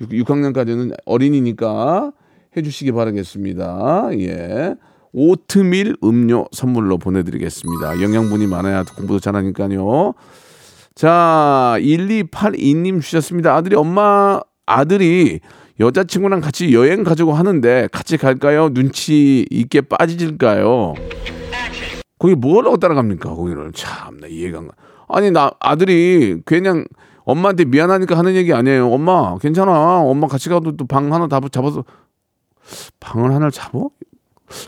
6, 0.00 0.28
학년까지는 0.28 0.92
어린이니까 1.04 2.12
해주시기 2.56 2.92
바라겠습니다. 2.92 4.08
예. 4.18 4.74
오트밀 5.12 5.96
음료 6.02 6.46
선물로 6.50 6.98
보내드리겠습니다. 6.98 8.02
영양분이 8.02 8.46
많아야 8.48 8.82
공부도 8.96 9.20
잘하니까요. 9.20 10.14
자, 10.94 11.76
1282님 11.78 13.00
주셨습니다. 13.00 13.54
아들이 13.54 13.76
엄마, 13.76 14.40
아들이 14.66 15.40
여자친구랑 15.80 16.40
같이 16.40 16.72
여행 16.72 17.02
가자고 17.02 17.32
하는데 17.32 17.88
같이 17.90 18.16
갈까요? 18.16 18.68
눈치 18.72 19.44
있게 19.50 19.80
빠지질까요? 19.80 20.94
거기 22.18 22.34
뭐라고 22.34 22.76
따라갑니까? 22.76 23.34
거기를 23.34 23.72
참나 23.72 24.28
이해가 24.28 24.58
안 24.58 24.68
가. 24.68 24.74
아니 25.08 25.30
나 25.30 25.50
아들이 25.60 26.40
그냥 26.44 26.84
엄마한테 27.24 27.64
미안하니까 27.64 28.16
하는 28.16 28.34
얘기 28.34 28.52
아니에요. 28.52 28.90
엄마 28.90 29.36
괜찮아. 29.38 30.00
엄마 30.00 30.26
같이 30.28 30.48
가도 30.48 30.76
또 30.76 30.86
방 30.86 31.12
하나 31.12 31.26
다 31.26 31.40
잡아서 31.50 31.84
방을 33.00 33.32
하나 33.34 33.50
잡어? 33.50 33.90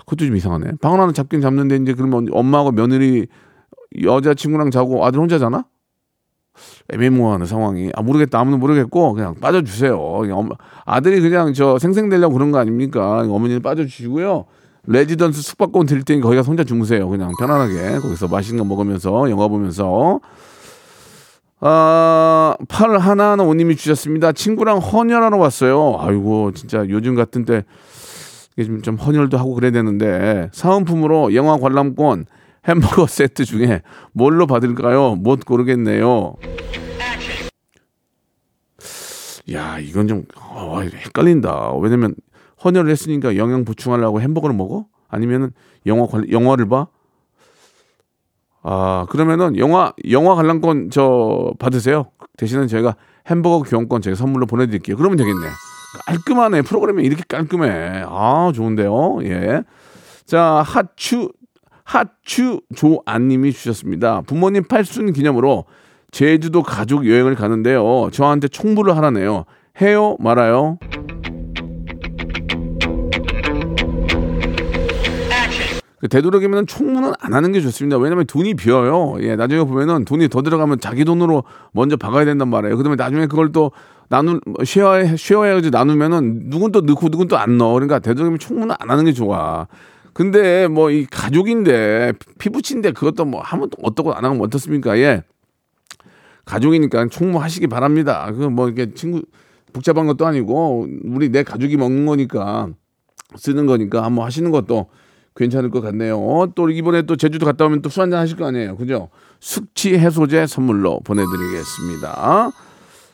그것도 0.01 0.27
좀 0.27 0.37
이상하네. 0.37 0.73
방을 0.81 1.01
하나 1.01 1.13
잡긴 1.13 1.41
잡는데 1.41 1.77
이제 1.77 1.95
그러면 1.95 2.27
엄마하고 2.33 2.73
며느리 2.73 3.27
여자친구랑 4.03 4.71
자고 4.71 5.05
아들 5.07 5.21
혼자잖아? 5.21 5.65
애매모호한 6.93 7.47
상황이. 7.47 7.91
아 7.95 8.03
모르겠다. 8.03 8.39
아무도 8.41 8.59
모르겠고 8.59 9.13
그냥 9.13 9.35
빠져주세요. 9.41 9.99
그냥 10.21 10.39
엄마, 10.39 10.55
아들이 10.85 11.21
그냥 11.21 11.53
저 11.53 11.79
생생되려고 11.79 12.35
그런 12.35 12.53
거 12.53 12.59
아닙니까? 12.59 13.21
어머니는 13.21 13.63
빠져주시고요. 13.63 14.45
레지던스 14.87 15.43
숙박권 15.43 15.87
드릴 15.87 16.05
테니까 16.05 16.25
거기 16.25 16.37
가서 16.37 16.49
혼자 16.49 16.65
주무세요. 16.65 17.09
그냥 17.09 17.33
편안하게. 17.39 17.99
거기서 18.01 18.29
맛있는 18.29 18.63
거 18.63 18.69
먹으면서 18.69 19.29
영화 19.31 19.49
보면서. 19.49 20.21
아, 21.61 22.55
8115님이 22.69 23.77
주셨습니다. 23.77 24.33
친구랑 24.33 24.79
헌혈하러 24.79 25.39
왔어요. 25.39 25.97
아이고, 25.99 26.53
진짜 26.53 26.85
요즘 26.89 27.15
같은 27.15 27.45
때 27.45 27.65
이게 28.57 28.67
좀, 28.67 28.83
좀 28.83 28.97
헌혈도 28.97 29.39
하고 29.39 29.55
그래야 29.55 29.73
되는데. 29.73 30.51
사은품으로 30.53 31.35
영화 31.35 31.59
관람권 31.59 32.27
햄버거 32.69 33.07
세트 33.07 33.45
중에 33.45 33.83
뭘로 34.13 34.47
받을까요? 34.47 35.15
못 35.15 35.45
고르겠네요. 35.45 36.35
야, 39.53 39.79
이건 39.79 40.09
좀 40.09 40.25
어, 40.37 40.81
헷갈린다. 40.81 41.75
왜냐면 41.81 42.15
헌혈을 42.65 42.91
했으니까 42.91 43.37
영양 43.37 43.65
보충하려고 43.65 44.21
햄버거를 44.21 44.57
먹어? 44.57 44.87
아니면은 45.09 45.53
영화 45.87 46.07
관 46.07 46.29
영화를 46.31 46.69
봐? 46.69 46.89
아, 48.63 49.07
그러면은 49.11 49.57
영화 49.59 49.93
영화 50.11 50.35
관람권 50.35 50.91
저 50.91 51.53
받으세요. 51.61 52.11
대신에 52.37 52.67
제가 52.67 52.97
햄버거 53.29 53.63
교환권 53.63 54.03
제가 54.03 54.17
선물로 54.17 54.47
보내 54.47 54.67
드릴게요. 54.67 54.97
그러면 54.97 55.17
되겠네. 55.17 55.47
깔끔하네. 56.07 56.63
프로그램이 56.63 57.05
이렇게 57.05 57.23
깔끔해. 57.29 58.03
아, 58.07 58.51
좋은데요. 58.53 59.19
예. 59.23 59.63
자, 60.27 60.65
하추 60.67 61.31
하추 61.87 62.61
조안님이 62.75 63.53
주셨습니다. 63.53 64.23
부모님 64.27 64.65
팔순 64.65 65.13
기념으로 65.13 65.65
제주도 66.11 66.63
가족 66.65 67.09
여행을 67.09 67.37
가는데요. 67.37 68.11
저한테 68.13 68.49
총부를 68.49 68.97
하라네요. 68.97 69.45
해요? 69.81 70.17
말아요? 70.19 70.79
그 75.99 76.09
되도록이면 76.09 76.67
총무는 76.67 77.13
안 77.21 77.33
하는 77.33 77.53
게 77.53 77.61
좋습니다. 77.61 77.97
왜냐면 77.99 78.27
돈이 78.27 78.55
비어요. 78.55 79.17
예, 79.21 79.35
나중에 79.37 79.65
보면은 79.65 80.05
돈이 80.05 80.29
더 80.29 80.43
들어가면 80.43 80.81
자기 80.81 81.05
돈으로 81.05 81.45
먼저 81.73 81.97
박아야 81.97 82.25
된단 82.25 82.49
말이에요. 82.49 82.77
그다음에 82.77 82.97
나중에 82.97 83.27
그걸 83.27 83.53
또 83.53 83.71
나누 84.09 84.41
쉐어해 84.65 85.17
쉐어해야지 85.17 85.71
나누면은 85.71 86.51
누군 86.51 86.71
또 86.73 86.81
넣고 86.83 87.09
누군 87.09 87.29
또 87.29 87.37
안 87.37 87.57
넣어. 87.59 87.73
그러니까 87.75 87.99
되도록이면 88.01 88.39
총무는 88.39 88.75
안 88.79 88.91
하는 88.91 89.05
게 89.05 89.13
좋아. 89.13 89.69
근데 90.17 90.67
뭐 90.67 90.91
이 90.91 91.05
가족인데 91.05 92.15
피부친데 92.39 92.93
그것도 92.93 93.27
뭐 93.27 93.43
하면 93.43 93.69
또 93.69 93.77
어떻고 93.83 94.15
안 94.15 94.25
하면 94.25 94.41
어떻습니까? 94.41 94.97
예. 94.99 95.23
가족이니까 96.47 97.09
총무하시기 97.09 97.67
바랍니다. 97.67 98.33
그 98.33 98.49
뭐 98.49 98.71
이게 98.71 98.95
친구 98.95 99.23
복잡한 99.75 100.07
것도 100.07 100.27
아니고 100.27 100.87
우리 101.05 101.29
내 101.29 101.43
가족이 101.43 101.77
먹는 101.77 102.07
거니까 102.07 102.69
쓰는 103.37 103.67
거니까 103.67 104.05
한번 104.05 104.25
하시는 104.25 104.51
것도 104.51 104.87
괜찮을 105.35 105.69
것 105.69 105.83
같네요. 105.83 106.19
어, 106.19 106.47
또 106.55 106.71
이번에 106.71 107.03
또 107.03 107.17
제주도 107.17 107.45
갔다 107.45 107.67
오면 107.67 107.83
또 107.83 107.91
술 107.91 108.05
한잔 108.05 108.21
하실 108.21 108.39
거 108.39 108.47
아니에요. 108.47 108.77
그죠? 108.77 109.11
숙취 109.41 109.99
해소제 109.99 110.47
선물로 110.47 111.01
보내드리겠습니다. 111.01 112.53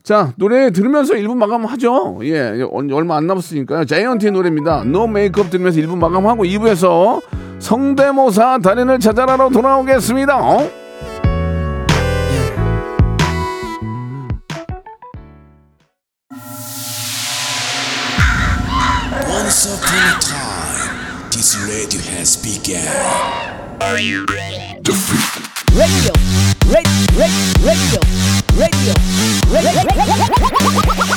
자, 0.02 0.32
노래 0.36 0.70
들으면서 0.70 1.14
1부 1.14 1.36
마감하죠. 1.36 2.18
예, 2.24 2.60
얼마 2.70 3.16
안 3.16 3.26
남았으니까요. 3.28 3.84
자이언티의 3.84 4.32
노래입니다. 4.32 4.82
노 4.84 5.06
메이크업 5.06 5.50
들으면서 5.50 5.80
1부 5.80 5.96
마감하고 5.96 6.44
2부에서 6.44 7.22
성대모사 7.60 8.58
달인을 8.58 8.98
찾아라로 8.98 9.50
돌아오겠습니다. 9.50 10.36
어? 10.36 10.70
Once 19.28 19.66
upon 19.66 20.02
a 20.02 20.18
time, 20.20 21.30
this 21.30 21.56
radio 21.68 22.00
has 22.00 22.36
begun. 22.42 22.82
radio, 23.80 24.24
radio, 24.28 24.94
radio. 25.74 26.51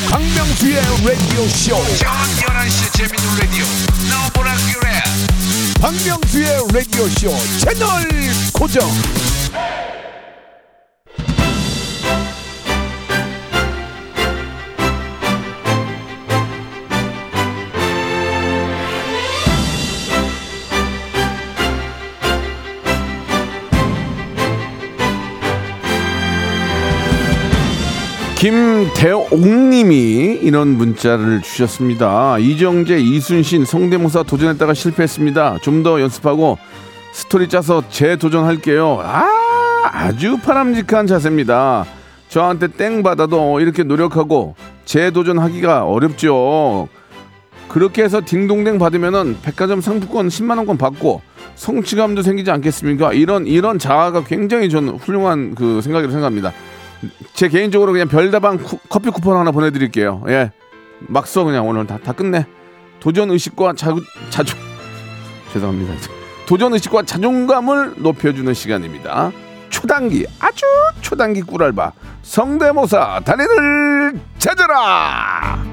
박명수의 0.09 0.75
라디오 1.05 1.47
쇼. 1.49 1.75
저녁 1.97 2.13
11시 2.39 2.93
재밌는 2.93 3.37
라디오 3.39 3.65
너보라 4.09 4.55
그래 4.55 5.03
박명수의 5.81 6.67
라디오 6.73 7.07
쇼 7.09 7.35
채널 7.59 8.09
고정. 8.53 8.89
김대옥님이 28.35 30.39
이런 30.41 30.69
문자를 30.77 31.41
주셨습니다. 31.41 32.37
이정재, 32.37 32.99
이순신 32.99 33.65
성대모사 33.65 34.23
도전했다가 34.23 34.73
실패했습니다. 34.73 35.59
좀 35.61 35.83
더 35.83 36.01
연습하고 36.01 36.57
스토리 37.13 37.47
짜서 37.47 37.83
재도전할게요. 37.89 38.99
아, 39.03 39.27
아주 39.91 40.37
바람직한 40.39 41.05
자세입니다. 41.07 41.85
저한테 42.27 42.67
땡 42.67 43.03
받아도 43.03 43.59
이렇게 43.59 43.83
노력하고 43.83 44.55
재도전하기가 44.85 45.85
어렵죠. 45.85 46.87
그렇게 47.69 48.03
해서 48.03 48.21
딩동댕 48.25 48.79
받으면은 48.79 49.37
백화점 49.43 49.81
상품권 49.81 50.27
10만 50.29 50.57
원권 50.57 50.77
받고 50.77 51.21
성취감도 51.55 52.21
생기지 52.23 52.49
않겠습니까? 52.51 53.13
이런 53.13 53.45
이런 53.45 53.77
자아가 53.79 54.23
굉장히 54.23 54.69
저는 54.69 54.95
훌륭한 54.97 55.55
그 55.55 55.81
생각이라고 55.81 56.11
생각합니다. 56.11 56.51
제 57.33 57.47
개인적으로 57.49 57.91
그냥 57.91 58.07
별다방 58.07 58.57
쿠- 58.57 58.79
커피 58.89 59.09
쿠폰 59.09 59.37
하나 59.37 59.51
보내드릴게요. 59.51 60.23
예, 60.27 60.51
막 61.01 61.27
써 61.27 61.43
그냥 61.43 61.67
오늘 61.67 61.85
다, 61.87 61.97
다 62.03 62.11
끝내. 62.13 62.45
도전 62.99 63.29
의식과 63.31 63.73
자, 63.73 63.93
자존 64.29 64.57
죄송합니다. 65.53 65.93
도전 66.47 66.73
의식과 66.73 67.03
자존감을 67.03 67.95
높여주는 67.97 68.53
시간입니다. 68.53 69.31
초단기 69.69 70.25
아주 70.39 70.63
초단기 71.01 71.41
꿀알바 71.41 71.91
성대모사 72.21 73.21
달인을 73.25 74.19
찾아라. 74.37 75.63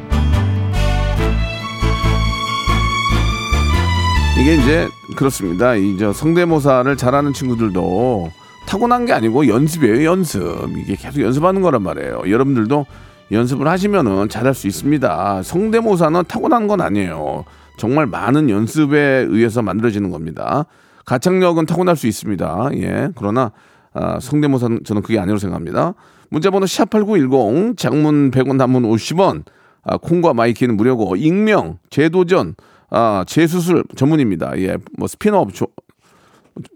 이게 4.40 4.54
이제 4.54 4.88
그렇습니다. 5.16 5.74
이저 5.74 6.12
성대모사를 6.12 6.96
잘하는 6.96 7.32
친구들도 7.32 8.32
타고난 8.66 9.04
게 9.04 9.12
아니고 9.12 9.48
연습이에요, 9.48 10.04
연습. 10.04 10.40
이게 10.78 10.94
계속 10.96 11.20
연습하는 11.20 11.60
거란 11.62 11.82
말이에요. 11.82 12.22
여러분들도 12.28 12.86
연습을 13.30 13.68
하시면은 13.68 14.28
잘할 14.28 14.54
수 14.54 14.66
있습니다. 14.66 15.42
성대모사는 15.42 16.22
타고난 16.28 16.66
건 16.68 16.80
아니에요. 16.80 17.44
정말 17.76 18.06
많은 18.06 18.50
연습에 18.50 18.98
의해서 19.28 19.62
만들어지는 19.62 20.10
겁니다. 20.10 20.66
가창력은 21.04 21.66
타고날 21.66 21.96
수 21.96 22.06
있습니다. 22.06 22.70
예. 22.76 23.08
그러나 23.16 23.52
아, 23.94 24.18
성대모사는 24.20 24.80
저는 24.84 25.02
그게 25.02 25.18
아니라고 25.18 25.38
생각합니다. 25.38 25.94
문자번호 26.30 26.64
샵8910 26.64 27.76
장문 27.76 28.30
100원 28.30 28.58
단문 28.58 28.84
50원 28.84 29.42
아, 29.84 29.96
콩과 29.98 30.32
마이케이는 30.34 30.76
무료고 30.76 31.16
익명 31.16 31.78
재도전 31.90 32.54
아, 32.90 33.24
재수술 33.26 33.84
전문입니다. 33.96 34.58
예. 34.58 34.76
뭐 34.96 35.08
스피너업 35.08 35.52
조- 35.52 35.66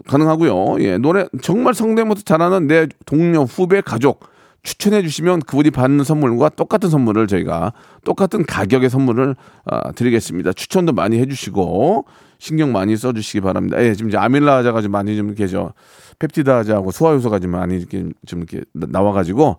가능하고요. 0.08 0.80
예, 0.80 0.98
노래 0.98 1.26
정말 1.42 1.74
성대모사 1.74 2.22
잘하는 2.24 2.66
내 2.66 2.86
동료, 3.04 3.42
후배, 3.42 3.80
가족 3.80 4.20
추천해 4.62 5.00
주시면 5.02 5.40
그분이 5.40 5.70
받는 5.70 6.04
선물과 6.04 6.48
똑같은 6.50 6.90
선물을 6.90 7.26
저희가 7.28 7.72
똑같은 8.04 8.44
가격의 8.44 8.90
선물을 8.90 9.36
아, 9.66 9.92
드리겠습니다. 9.92 10.52
추천도 10.52 10.92
많이 10.92 11.18
해주시고 11.20 12.04
신경 12.38 12.72
많이 12.72 12.96
써주시기 12.96 13.40
바랍니다. 13.42 13.82
예, 13.82 13.94
지금 13.94 14.08
이제 14.08 14.18
아밀라자가 14.18 14.82
좀 14.82 14.90
많이 14.92 15.16
좀 15.16 15.28
이렇게 15.28 15.46
저 15.46 15.72
펩티다자하고 16.18 16.90
소화효소가 16.90 17.38
좀 17.38 17.52
많이 17.52 17.76
이렇게 17.76 18.06
좀 18.26 18.40
이렇게 18.40 18.62
나- 18.72 18.86
나와가지고 18.90 19.56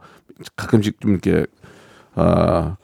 가끔씩 0.55 0.99
좀 0.99 1.11
이렇게 1.11 1.45
아 2.15 2.75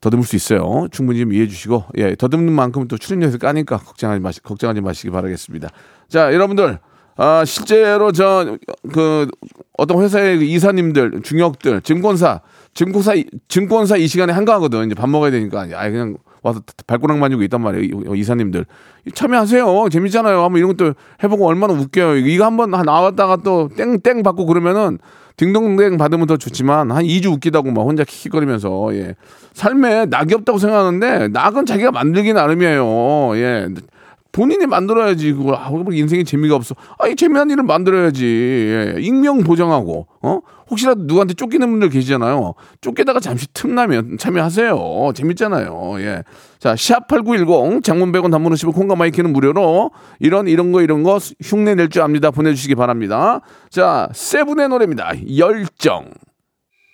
더듬을 0.00 0.24
수 0.24 0.36
있어요. 0.36 0.86
충분히 0.90 1.20
좀 1.20 1.32
이해해 1.32 1.48
주시고 1.48 1.84
예 1.98 2.14
더듬는 2.14 2.52
만큼 2.52 2.86
또 2.88 2.98
출연료에서 2.98 3.38
까니까 3.38 3.78
걱정하지 3.78 4.20
마시 4.20 4.42
걱정하지 4.42 4.80
마시기 4.80 5.10
바라겠습니다. 5.10 5.68
자 6.08 6.32
여러분들 6.32 6.78
아 7.16 7.44
실제로 7.46 8.12
저 8.12 8.58
그 8.92 9.26
어떤 9.78 10.00
회사의 10.02 10.38
그 10.38 10.44
이사님들 10.44 11.20
중역들 11.22 11.80
증권사 11.82 12.40
증권사 12.74 13.12
증권사 13.48 13.96
이 13.96 14.06
시간에 14.06 14.32
한가하거든. 14.32 14.86
이제 14.86 14.94
밥 14.94 15.08
먹어야 15.08 15.30
되니까. 15.30 15.66
아 15.74 15.90
그냥 15.90 16.16
와서 16.42 16.60
발꼬락 16.86 17.18
만지고 17.18 17.42
있단 17.42 17.60
말이에요. 17.60 18.14
이- 18.14 18.20
이사님들. 18.20 18.64
참여하세요. 19.14 19.88
재밌잖아요. 19.90 20.42
한번 20.44 20.58
이런 20.58 20.76
것도 20.76 20.94
해보고 21.24 21.46
얼마나 21.46 21.72
웃겨요. 21.74 22.16
이거 22.18 22.44
한번 22.44 22.70
나왔다가 22.70 23.36
또 23.38 23.68
땡땡 23.76 24.22
받고 24.22 24.46
그러면은 24.46 24.98
딩동댕 25.36 25.98
받으면 25.98 26.26
더 26.26 26.36
좋지만 26.36 26.90
한 26.90 27.04
2주 27.04 27.32
웃기다고 27.32 27.70
막 27.70 27.82
혼자 27.82 28.04
킥킥거리면서 28.04 28.94
예. 28.94 29.14
삶에 29.52 30.06
낙이 30.06 30.34
없다고 30.34 30.58
생각하는데 30.58 31.28
낙은 31.28 31.66
자기가 31.66 31.90
만들기 31.90 32.32
나름이에요. 32.32 33.36
예. 33.36 33.68
본인이 34.36 34.66
만들어야지 34.66 35.32
그걸 35.32 35.54
아, 35.54 35.70
뭐 35.70 35.90
인생에 35.94 36.22
재미가 36.22 36.54
없어. 36.54 36.74
아이 36.98 37.16
재미난 37.16 37.48
일을 37.48 37.62
만들어야지. 37.62 38.26
예. 38.26 39.00
익명 39.00 39.42
보장하고 39.44 40.06
어 40.20 40.40
혹시라도 40.68 41.04
누구한테 41.04 41.32
쫓기는 41.32 41.66
분들 41.70 41.88
계시잖아요. 41.88 42.52
쫓기다가 42.82 43.18
잠시 43.18 43.46
틈나면 43.54 44.18
참여하세요. 44.18 45.12
재밌잖아요. 45.14 45.94
예. 46.00 46.22
자, 46.58 46.74
샵8910 46.74 47.82
장문 47.82 48.12
100원 48.12 48.30
단문 48.30 48.52
50원 48.52 48.74
콩과 48.74 48.96
마이크는 48.96 49.32
무료로 49.32 49.90
이런 50.20 50.48
이런 50.48 50.70
거 50.72 50.82
이런 50.82 51.02
거 51.02 51.18
흉내 51.42 51.74
낼 51.74 51.88
줄 51.88 52.02
압니다. 52.02 52.30
보내 52.30 52.52
주시기 52.52 52.74
바랍니다. 52.74 53.40
자, 53.70 54.10
세븐의 54.12 54.68
노래입니다. 54.68 55.12
열정. 55.38 56.10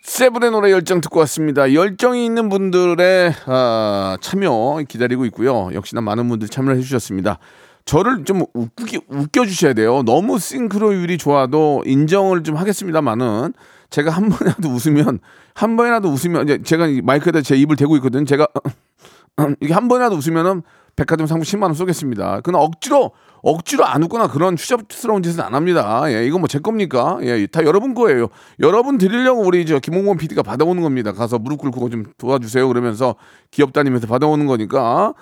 세븐의 0.02 0.50
노래 0.50 0.72
열정 0.72 1.00
듣고 1.00 1.20
왔습니다. 1.20 1.72
열정이 1.72 2.24
있는 2.24 2.48
분들의 2.48 3.34
아, 3.46 4.16
참여 4.20 4.82
기다리고 4.88 5.24
있고요. 5.26 5.70
역시나 5.72 6.00
많은 6.00 6.28
분들이 6.28 6.50
참여를 6.50 6.76
해주셨습니다. 6.78 7.38
저를 7.84 8.24
좀 8.24 8.42
웃기, 8.52 9.00
웃겨주셔야 9.08 9.74
돼요. 9.74 10.02
너무 10.04 10.38
싱크로율이 10.38 11.18
좋아도 11.18 11.82
인정을 11.86 12.42
좀 12.42 12.56
하겠습니다만은 12.56 13.54
제가 13.90 14.10
한 14.10 14.28
번이라도 14.28 14.68
웃으면 14.68 15.20
한 15.54 15.76
번이라도 15.76 16.08
웃으면 16.08 16.64
제가 16.64 16.86
이 16.88 17.00
마이크에다 17.00 17.42
제 17.42 17.56
입을 17.56 17.76
대고 17.76 17.96
있거든요. 17.96 18.24
제가 18.24 18.48
이게 19.60 19.72
한 19.72 19.86
번이라도 19.86 20.16
웃으면은 20.16 20.62
백화점 20.96 21.26
상품 21.26 21.44
10만 21.44 21.62
원 21.64 21.74
쏘겠습니다. 21.74 22.36
그건 22.36 22.56
억지로 22.56 23.12
억지로 23.42 23.84
안 23.84 24.02
웃거나 24.04 24.28
그런 24.28 24.54
추잡스러운 24.56 25.22
짓은 25.22 25.42
안 25.42 25.54
합니다. 25.54 26.02
예, 26.06 26.24
이건 26.24 26.40
뭐제 26.40 26.60
겁니까? 26.60 27.18
예, 27.22 27.46
다 27.46 27.64
여러분 27.64 27.92
거예요. 27.94 28.28
여러분 28.60 28.98
드리려고 28.98 29.42
우리 29.42 29.66
저 29.66 29.80
김홍곤 29.80 30.16
PD가 30.16 30.42
받아오는 30.42 30.80
겁니다. 30.80 31.12
가서 31.12 31.38
무릎 31.38 31.58
꿇고 31.58 31.90
좀 31.90 32.04
도와주세요. 32.18 32.68
그러면서 32.68 33.16
기업 33.50 33.72
다니면서 33.72 34.06
받아오는 34.06 34.46
거니까 34.46 35.14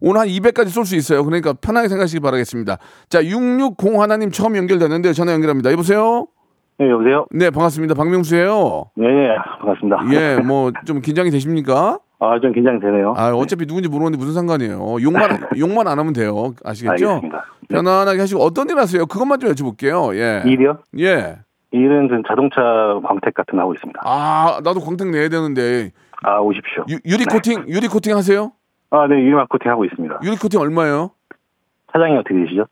오늘 0.00 0.20
한 0.20 0.28
200까지 0.28 0.68
쏠 0.68 0.84
수 0.84 0.96
있어요. 0.96 1.24
그러니까 1.24 1.54
편하게 1.54 1.88
생각하시기 1.88 2.20
바라겠습니다. 2.20 2.76
자, 3.08 3.24
660 3.24 3.98
하나님 3.98 4.30
처음 4.30 4.56
연결되는데 4.56 5.12
전화 5.14 5.32
연결합니다. 5.32 5.72
여보세요? 5.72 6.26
네, 6.78 6.90
여보세요? 6.90 7.26
네, 7.30 7.50
반갑습니다. 7.50 7.94
박명수예요. 7.94 8.90
네, 8.96 9.06
네, 9.06 9.28
반갑습니다. 9.60 9.98
예, 10.14 10.36
뭐 10.42 10.72
좀 10.86 11.00
긴장이 11.00 11.30
되십니까? 11.30 11.98
아, 12.22 12.38
좀 12.38 12.52
긴장되네요. 12.52 13.14
아, 13.16 13.30
어차피 13.32 13.66
누군지 13.66 13.88
모르는데 13.88 14.18
무슨 14.18 14.34
상관이에요. 14.34 14.96
욕만 15.02 15.30
욕만 15.58 15.88
안 15.88 15.98
하면 15.98 16.12
돼요. 16.12 16.52
아시겠죠? 16.62 17.08
알겠습니다. 17.08 17.44
네. 17.68 17.74
편안하게 17.74 18.20
하시고 18.20 18.42
어떤 18.42 18.68
일 18.68 18.78
하세요? 18.78 19.06
그것만 19.06 19.40
좀 19.40 19.50
여쭤볼게요. 19.52 20.14
예. 20.16 20.42
일이요? 20.48 20.78
예. 20.98 21.38
일은 21.72 22.08
좀 22.08 22.22
자동차 22.28 22.60
광택 23.06 23.32
같은 23.34 23.56
거 23.56 23.62
하고 23.62 23.74
있습니다. 23.74 24.00
아, 24.04 24.60
나도 24.62 24.80
광택 24.80 25.08
내야 25.10 25.28
되는데 25.28 25.92
아, 26.22 26.38
오십시오. 26.40 26.84
유, 26.90 26.98
유리 27.06 27.24
코팅 27.24 27.64
유리 27.68 27.88
코팅 27.88 28.14
하세요? 28.16 28.52
아, 28.90 29.06
네, 29.06 29.14
유리막 29.14 29.32
코팅 29.32 29.70
하고 29.70 29.84
있습니다. 29.84 30.18
유리 30.24 30.36
코팅 30.36 30.60
얼마예요? 30.60 31.12
차종이 31.92 32.16
어떻게 32.18 32.34
되시죠? 32.34 32.66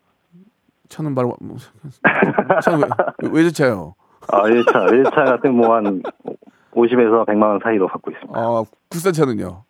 차는 0.91 1.15
바로 1.15 1.35
차는 2.63 2.89
외, 3.23 3.29
외제차요? 3.33 3.95
아, 4.33 4.43
외제차, 4.43 4.81
외제차 4.91 5.11
같은 5.25 5.55
뭐 5.55 5.77
한 5.77 6.03
50에서 6.79 7.27
100만 7.27 7.43
원 7.43 7.61
사이로 7.63 7.89
받고 7.89 8.11
있습니다. 8.11 8.39
아, 8.39 8.63
국산차는요? 8.91 9.65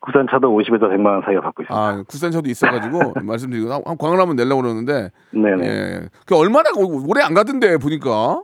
국산차도 0.00 0.48
50에서 0.48 0.82
100만 0.90 1.06
원 1.06 1.22
사이로 1.22 1.42
받고 1.42 1.62
있습니다. 1.62 1.74
아, 1.80 2.02
국산차도 2.08 2.48
있어가지고 2.48 3.14
말씀드리고 3.22 3.72
한 3.72 3.96
광을 3.98 4.18
한번 4.18 4.36
내려고 4.36 4.62
그러는데 4.62 5.10
네네. 5.32 5.64
예. 5.66 6.00
그 6.26 6.36
얼마나 6.36 6.70
오래 6.76 7.22
안 7.22 7.34
가던데 7.34 7.76
보니까 7.76 8.42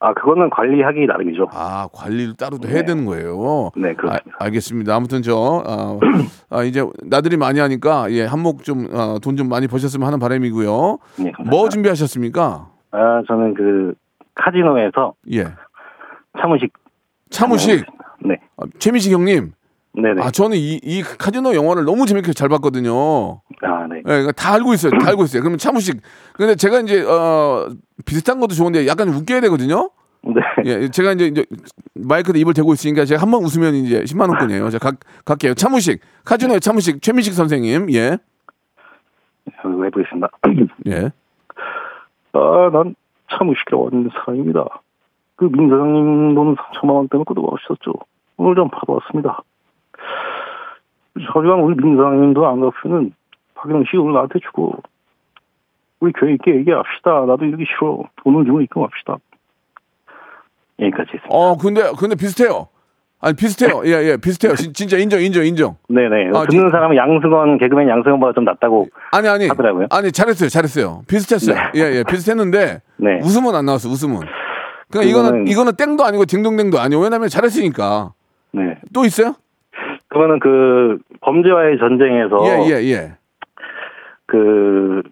아, 0.00 0.14
그거는 0.14 0.48
관리하기 0.50 1.06
나름이죠. 1.06 1.48
아 1.52 1.88
관리를 1.92 2.34
따로도 2.34 2.68
해야 2.68 2.82
되는 2.82 3.04
거예요. 3.04 3.72
네, 3.76 3.94
그렇습니다. 3.94 4.36
아, 4.38 4.44
알겠습니다. 4.44 4.94
아무튼 4.94 5.22
저 5.22 5.64
아, 5.66 5.98
아, 6.50 6.62
이제 6.62 6.84
나들이 7.02 7.36
많이 7.36 7.58
하니까 7.58 8.08
예 8.12 8.24
한몫 8.24 8.62
좀돈좀 8.62 9.48
많이 9.48 9.66
버셨으면 9.66 10.06
하는 10.06 10.20
바람이고요. 10.20 10.98
네, 11.18 11.32
감사합니다. 11.32 11.50
뭐 11.50 11.68
준비하셨습니까? 11.68 12.68
아, 12.92 13.22
저는 13.26 13.54
그 13.54 13.94
카지노에서 14.36 15.14
예 15.32 15.46
차무식. 16.40 16.72
차무식 17.30 17.84
네, 18.24 18.36
아, 18.56 18.64
최민식 18.78 19.12
형님. 19.12 19.52
네네. 19.94 20.22
아 20.22 20.30
저는 20.30 20.56
이, 20.56 20.78
이 20.82 21.02
카지노 21.02 21.54
영화를 21.54 21.84
너무 21.84 22.06
재밌게 22.06 22.32
잘 22.32 22.48
봤거든요. 22.48 23.40
아, 23.62 23.86
네. 23.88 24.02
예, 24.08 24.20
이거 24.22 24.32
다 24.32 24.54
알고 24.54 24.74
있어요. 24.74 24.92
다 24.98 25.08
알고 25.08 25.24
있어요. 25.24 25.42
그러면 25.42 25.58
차무식. 25.58 26.00
근데 26.34 26.54
제가 26.54 26.80
이제 26.80 27.02
어 27.02 27.68
비슷한 28.04 28.38
것도 28.38 28.54
좋은데 28.54 28.86
약간 28.86 29.08
웃겨야 29.08 29.40
되거든요. 29.42 29.90
네. 30.22 30.40
예, 30.66 30.88
제가 30.88 31.12
이제, 31.12 31.26
이제 31.26 31.44
마이크에 31.94 32.38
입을 32.40 32.52
대고 32.54 32.72
있으니까 32.74 33.04
제가 33.04 33.22
한 33.22 33.30
번 33.30 33.42
웃으면 33.44 33.74
이제 33.74 34.02
10만 34.02 34.28
원권이에요. 34.28 34.70
제가 34.70 34.90
가, 34.90 34.96
갈게요. 35.24 35.54
차무식 35.54 36.00
카지노의 36.24 36.60
차무식 36.60 37.02
최민식 37.02 37.34
선생님. 37.34 37.90
예, 37.92 38.18
여기 39.64 39.84
해보겠습니다. 39.86 40.28
예. 40.88 41.10
아, 42.32 42.70
난 42.72 42.94
하는 43.26 43.54
사람입니다. 44.24 44.64
그 45.38 45.44
민사장님 45.44 46.34
돈 46.34 46.56
3천만 46.56 46.94
원 46.96 47.08
때문에 47.08 47.24
끄덕없었죠. 47.28 47.92
오늘 48.38 48.56
좀 48.56 48.68
받아왔습니다. 48.70 49.42
하지만 51.32 51.60
우리 51.60 51.74
민사장님 51.76 52.34
도 52.34 52.44
안 52.46 52.60
갚으면 52.60 53.12
박영 53.54 53.84
씨 53.90 53.96
오늘 53.96 54.14
나한테 54.14 54.40
주고 54.40 54.74
우리 56.00 56.12
교회 56.12 56.32
있게 56.34 56.56
얘기합시다. 56.56 57.24
나도 57.26 57.44
이러기 57.44 57.64
싫어. 57.66 58.02
돈을 58.24 58.44
주고 58.46 58.60
입금합시다. 58.62 59.16
여기까지 60.80 61.10
했습니다. 61.14 61.28
어, 61.30 61.56
근데 61.56 61.82
근데 61.98 62.14
비슷해요. 62.16 62.68
아니 63.20 63.34
비슷해요. 63.34 63.82
예, 63.84 64.10
예, 64.10 64.16
비슷해요. 64.16 64.54
진, 64.54 64.72
진짜 64.72 64.96
인정, 64.96 65.20
인정, 65.20 65.44
인정. 65.44 65.76
네네. 65.88 66.28
아, 66.38 66.44
듣는 66.48 66.68
지- 66.68 66.70
사람은 66.70 66.96
양승원, 66.96 67.58
개그맨 67.58 67.88
양승원보다 67.88 68.32
좀 68.32 68.44
낫다고. 68.44 68.88
아니 69.12 69.28
아니 69.28 69.48
하더라고요. 69.48 69.86
아니 69.90 70.12
잘했어요, 70.12 70.48
잘했어요. 70.48 71.02
비슷했어요. 71.08 71.56
예, 71.74 71.80
예, 71.98 72.04
비슷했는데 72.08 72.80
네. 72.96 73.18
웃음은 73.22 73.54
안 73.56 73.66
나왔어, 73.66 73.88
웃음은. 73.88 74.20
그러니까 74.90 75.10
이거는 75.10 75.44
그거는- 75.44 75.50
이거는 75.50 75.72
땡도 75.76 76.04
아니고 76.04 76.24
딩동댕도 76.24 76.78
아니고 76.78 77.02
왜냐면 77.02 77.28
잘했으니까. 77.28 78.12
네. 78.52 78.78
또 78.94 79.04
있어요? 79.04 79.34
그러면은 80.08 80.38
그 80.40 80.98
범죄와의 81.20 81.78
전쟁에서 81.78 82.38
예, 82.46 82.70
예, 82.70 82.82
예, 82.90 83.12
그 84.26 85.02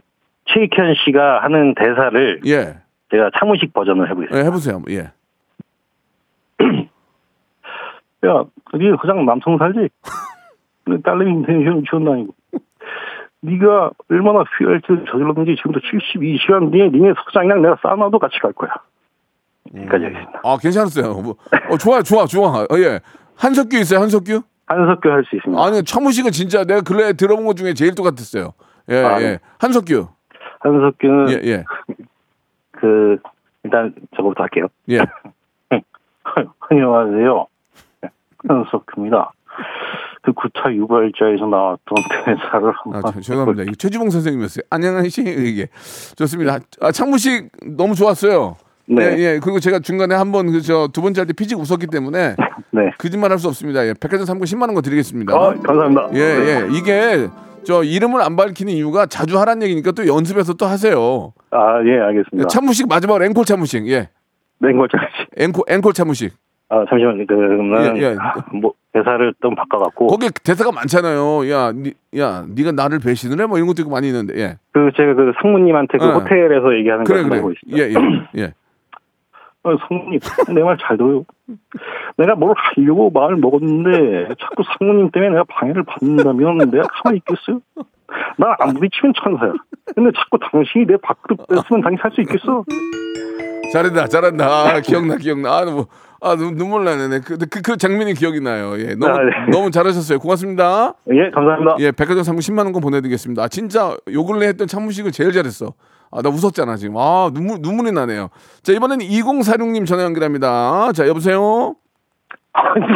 최익현 0.47 0.95
씨가 1.05 1.43
하는 1.43 1.75
대사를 1.75 2.41
예. 2.47 2.79
제가 3.11 3.31
차무식 3.39 3.75
버전을 3.75 4.09
해보겠습니다. 4.11 4.39
예, 4.39 4.45
해보세요. 4.47 4.83
예. 4.89 5.11
야, 8.27 8.45
네 8.75 8.91
그냥 9.01 9.27
남성 9.27 9.59
살지? 9.59 9.89
내 10.87 11.01
딸내미 11.03 11.31
인생을 11.33 11.83
지원다니고. 11.89 12.35
네가 13.43 13.91
얼마나 14.11 14.45
휘할지를 14.59 15.05
저질렀는지 15.07 15.57
지금도 15.57 15.81
72시간 15.81 16.73
뒤에 16.73 16.89
니네 16.89 17.13
석장이랑 17.17 17.63
내가 17.63 17.77
사우나도 17.83 18.19
같이 18.19 18.39
갈 18.41 18.53
거야. 18.53 18.71
여기까지 19.75 20.05
하겠습니다. 20.05 20.41
아, 20.45 20.57
괜찮았어요. 20.59 21.15
뭐, 21.15 21.37
어, 21.71 21.77
좋아, 21.79 22.03
좋아, 22.03 22.27
좋아. 22.27 22.63
어, 22.63 22.67
예. 22.79 23.01
한석규 23.37 23.77
있어요, 23.79 24.01
한석규? 24.01 24.43
한석규 24.67 25.09
할 25.09 25.25
수 25.25 25.37
있습니다. 25.37 25.63
아니, 25.63 25.83
차무식은 25.85 26.31
진짜 26.33 26.65
내가 26.65 26.81
근래 26.81 27.13
들어본 27.13 27.47
것 27.47 27.57
중에 27.57 27.75
제일 27.75 27.95
똑같았어요. 27.95 28.53
예, 28.91 28.97
아, 29.05 29.21
예. 29.21 29.25
네. 29.25 29.39
한석규. 29.59 30.09
한석규는 30.61 31.31
예, 31.31 31.41
예. 31.51 31.65
그 32.73 33.19
일단 33.65 33.95
저거부터 34.17 34.43
할게요. 34.45 34.67
예. 34.91 35.01
안녕하세요. 36.71 37.47
한석규입니다. 38.49 39.33
그 40.23 40.33
구타 40.33 40.73
유발자에서 40.75 41.47
나왔던 41.47 41.97
대사를 42.25 42.69
아, 42.69 42.73
한번 42.83 43.03
저- 43.13 43.21
죄송합니다. 43.21 43.73
최주봉 43.79 44.11
선생님이었어요. 44.11 44.65
안녕하세요. 44.71 45.29
이게 45.31 45.69
좋습니다. 46.17 46.59
아, 46.81 46.91
창무식 46.91 47.49
너무 47.77 47.95
좋았어요. 47.95 48.57
네. 48.89 49.03
예, 49.05 49.19
예. 49.19 49.41
그리고 49.43 49.59
제가 49.61 49.81
중간에 49.81 50.15
한번 50.15 50.51
그저 50.53 50.89
두 50.93 51.03
번째 51.03 51.21
할 51.21 51.27
때 51.27 51.33
피직 51.33 51.59
웃었기 51.59 51.89
때문에 51.89 52.37
네. 52.71 52.91
거짓말 52.99 53.31
할 53.33 53.39
수 53.39 53.49
없습니다. 53.49 53.87
예. 53.87 53.95
백화점 54.01 54.27
상품 54.27 54.45
10만 54.45 54.63
원거 54.69 54.81
드리겠습니다. 54.83 55.35
아, 55.35 55.55
감사합니다. 55.55 56.09
예, 56.15 56.21
예. 56.21 56.69
이게 56.71 57.29
저 57.65 57.83
이름을 57.83 58.23
안 58.23 58.37
밝히는 58.37 58.73
이유가 58.73 59.07
자주 59.07 59.39
하란 59.41 59.61
얘기니까 59.63 59.91
또 59.93 60.07
연습해서 60.07 60.55
또 60.55 60.67
하세요. 60.67 61.33
아, 61.51 61.83
예, 61.85 61.99
알겠습니다. 61.99 62.49
차무식 62.49 62.89
마지막으로 62.89 63.25
앵콜 63.25 63.45
차무식. 63.45 63.89
예. 63.89 64.09
냉골짜리. 64.61 65.03
앵콜 65.37 65.65
앵콜 65.69 65.93
차무식. 65.93 66.33
아, 66.69 66.85
잠시만요. 66.89 67.27
그러면 67.27 67.97
예, 67.97 68.03
예. 68.03 68.17
뭐 68.61 68.73
대사를 68.93 69.35
좀 69.43 69.55
바꿔 69.55 69.79
갖고 69.79 70.07
거기 70.07 70.29
대사가 70.43 70.73
많잖아요. 70.73 71.49
야, 71.51 71.71
니, 71.73 71.93
야, 72.19 72.45
네가 72.49 72.73
나를 72.73 72.99
배신을 73.01 73.41
해? 73.41 73.47
뭐 73.47 73.59
이런 73.59 73.67
것도 73.69 73.83
있고 73.83 73.91
많이 73.91 74.07
있는데. 74.09 74.35
예. 74.41 74.57
그 74.73 74.91
제가 74.97 75.15
그 75.15 75.33
상무님한테 75.43 75.99
그 75.99 76.05
어. 76.07 76.13
호텔에서 76.19 76.75
얘기하는 76.79 77.05
거 77.05 77.13
그래 77.13 77.23
그래. 77.25 77.37
하고 77.37 77.53
있습니다. 77.53 77.79
예, 77.79 77.91
예. 77.91 77.95
예. 78.43 78.53
어, 79.67 79.77
상무님, 79.89 80.21
내 80.55 80.63
말 80.63 80.77
잘 80.81 80.97
들어요. 80.97 81.25
내가 82.17 82.35
뭘 82.35 82.55
하려고 82.57 83.11
마음을 83.11 83.37
먹었는데 83.37 84.35
자꾸 84.41 84.63
상무님 84.79 85.11
때문에 85.11 85.33
내가 85.33 85.45
방해를 85.49 85.83
받는다면 85.85 86.59
내가 86.71 86.87
가만히 86.89 87.19
있겠어요? 87.19 87.61
나안 88.39 88.75
부딪히면 88.75 89.13
천사야. 89.23 89.53
근데 89.95 90.11
자꾸 90.17 90.39
당신이 90.51 90.87
내 90.87 90.97
밥그릇 91.03 91.47
뺐으면 91.49 91.83
당연히 91.83 91.97
살 92.01 92.11
수 92.13 92.21
있겠어? 92.21 92.65
잘한다, 93.73 94.07
잘한다. 94.07 94.47
아, 94.47 94.81
기억나, 94.81 95.17
기억나. 95.17 95.51
아, 95.59 95.65
뭐, 95.65 95.87
아, 96.21 96.37
눈, 96.37 96.55
눈물 96.57 96.85
나네. 96.85 97.21
그, 97.21 97.37
그, 97.51 97.61
그 97.63 97.77
장면이 97.77 98.15
기억이 98.15 98.41
나요. 98.41 98.75
예. 98.79 98.95
너무, 98.95 99.13
아, 99.13 99.19
네. 99.25 99.51
너무 99.51 99.71
잘하셨어요. 99.73 100.21
고맙습니다. 100.21 100.95
예, 101.13 101.31
감사합니다. 101.31 101.77
예, 101.81 101.91
백화점 101.91 102.23
상품 102.23 102.41
10만 102.41 102.59
원권 102.65 102.81
보내드리겠습니다. 102.81 103.43
아, 103.43 103.49
진짜 103.49 103.97
요 104.13 104.25
근래 104.25 104.47
했던 104.47 104.69
참무식을 104.69 105.11
제일 105.11 105.33
잘했어. 105.33 105.75
아, 106.17 106.23
나 106.23 106.31
웃었잖아, 106.31 106.77
지금. 106.77 106.97
아, 106.97 107.31
눈물, 107.33 107.59
눈물이 107.61 107.93
나네요. 107.93 108.31
자, 108.63 108.73
이번에는 108.73 109.05
2046님 109.05 109.87
전화 109.87 110.05
연결합니다. 110.05 110.93
자, 110.95 111.07
여보세요? 111.07 111.75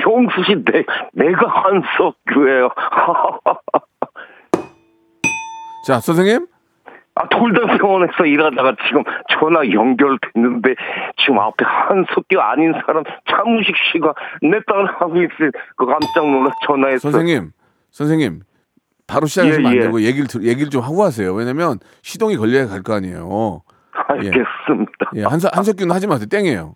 용수 0.06 0.42
씨, 0.44 0.54
내, 0.64 0.84
내가 1.12 1.46
한석규예요. 1.46 2.70
자, 5.86 6.00
선생님? 6.00 6.46
아, 7.16 7.28
돌담병원에서 7.28 8.24
일하다가 8.24 8.76
지금 8.86 9.02
전화 9.38 9.68
연결됐는데 9.70 10.74
지금 11.18 11.38
앞에 11.40 11.64
한석규 11.66 12.40
아닌 12.40 12.72
사람 12.86 13.02
차무식 13.28 13.74
씨가 13.92 14.14
내 14.42 14.60
딸 14.66 14.86
하고 14.98 15.16
있어요. 15.16 15.50
그 15.76 15.84
깜짝 15.84 16.24
놀라 16.30 16.50
전화했어요. 16.66 17.12
선생님, 17.12 17.50
선생님. 17.90 18.40
바로 19.10 19.26
시작하시면 19.26 19.64
예, 19.64 19.68
안 19.68 19.76
예. 19.76 19.80
되고 19.86 20.00
얘기를, 20.02 20.26
들- 20.26 20.44
얘기를 20.44 20.70
좀 20.70 20.82
하고 20.82 21.02
하세요. 21.04 21.32
왜냐면 21.34 21.78
시동이 22.02 22.36
걸려야 22.36 22.66
갈 22.68 22.82
거 22.82 22.94
아니에요. 22.94 23.62
알겠습니다. 24.08 25.10
예, 25.16 25.24
한석, 25.24 25.56
한석규는 25.56 25.94
하지 25.94 26.06
마세요. 26.06 26.26
땡이에요. 26.30 26.74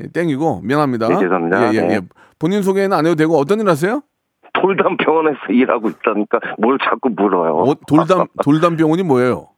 예, 0.00 0.08
땡이고, 0.12 0.60
미안합니다. 0.64 1.08
네, 1.08 1.14
죄송합니다. 1.18 1.72
예, 1.72 1.76
예, 1.76 1.80
네. 1.82 1.94
예. 1.94 2.00
본인 2.38 2.62
소개는 2.62 2.92
안 2.96 3.04
해도 3.06 3.14
되고, 3.16 3.36
어떤 3.38 3.60
일 3.60 3.68
하세요? 3.68 4.02
돌담 4.52 4.96
병원에서 4.96 5.38
일하고 5.50 5.88
있다니까 5.88 6.40
뭘 6.58 6.78
자꾸 6.82 7.10
물어요. 7.10 7.54
어, 7.58 7.74
돌담, 7.86 8.26
돌담 8.44 8.76
병원이 8.76 9.02
뭐예요? 9.04 9.48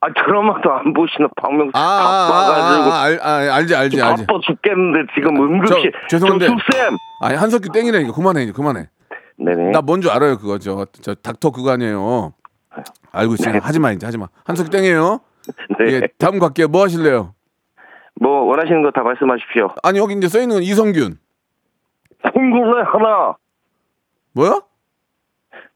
아, 0.00 0.08
드라마도 0.12 0.70
안 0.72 0.92
보시는 0.92 1.28
박명수 1.36 1.72
아, 1.74 1.80
아, 1.80 2.26
아, 2.26 2.30
바빠가지고 2.30 2.92
아, 2.92 3.02
알, 3.02 3.18
아, 3.22 3.54
알지, 3.56 3.74
알지, 3.74 4.02
알지. 4.02 4.26
바빠 4.26 4.38
죽겠는데 4.46 5.12
지금 5.14 5.36
응급실 5.36 5.90
저, 6.08 6.18
죄송한데. 6.18 6.46
조수쌤 6.46 6.96
아니, 7.22 7.34
한석규 7.36 7.70
땡이라니까. 7.72 8.12
그만해, 8.12 8.52
그만해. 8.52 8.88
네네 9.38 9.70
나 9.72 9.82
뭔 9.82 10.00
줄 10.00 10.10
알아요, 10.10 10.38
그거. 10.38 10.58
저, 10.58 10.86
저, 11.00 11.14
닥터 11.14 11.50
그거 11.50 11.70
아니에요. 11.72 12.32
알고 13.12 13.34
있어요. 13.34 13.58
하지 13.62 13.78
마, 13.78 13.92
이제 13.92 14.06
하지 14.06 14.18
마. 14.18 14.28
한석규 14.44 14.70
땡이에요. 14.70 15.20
네. 15.78 15.92
예, 15.92 16.02
다음 16.18 16.38
갈게요. 16.38 16.68
뭐 16.68 16.82
하실래요? 16.82 17.34
뭐 18.20 18.44
원하시는 18.44 18.82
거 18.82 18.90
다 18.90 19.02
말씀하십시오 19.02 19.68
아니, 19.82 19.98
여기 19.98 20.14
이제 20.14 20.28
써 20.28 20.40
있는 20.40 20.56
건 20.56 20.62
이성균. 20.62 21.18
봉골레 22.32 22.82
하나 22.84 23.36
뭐요? 24.32 24.62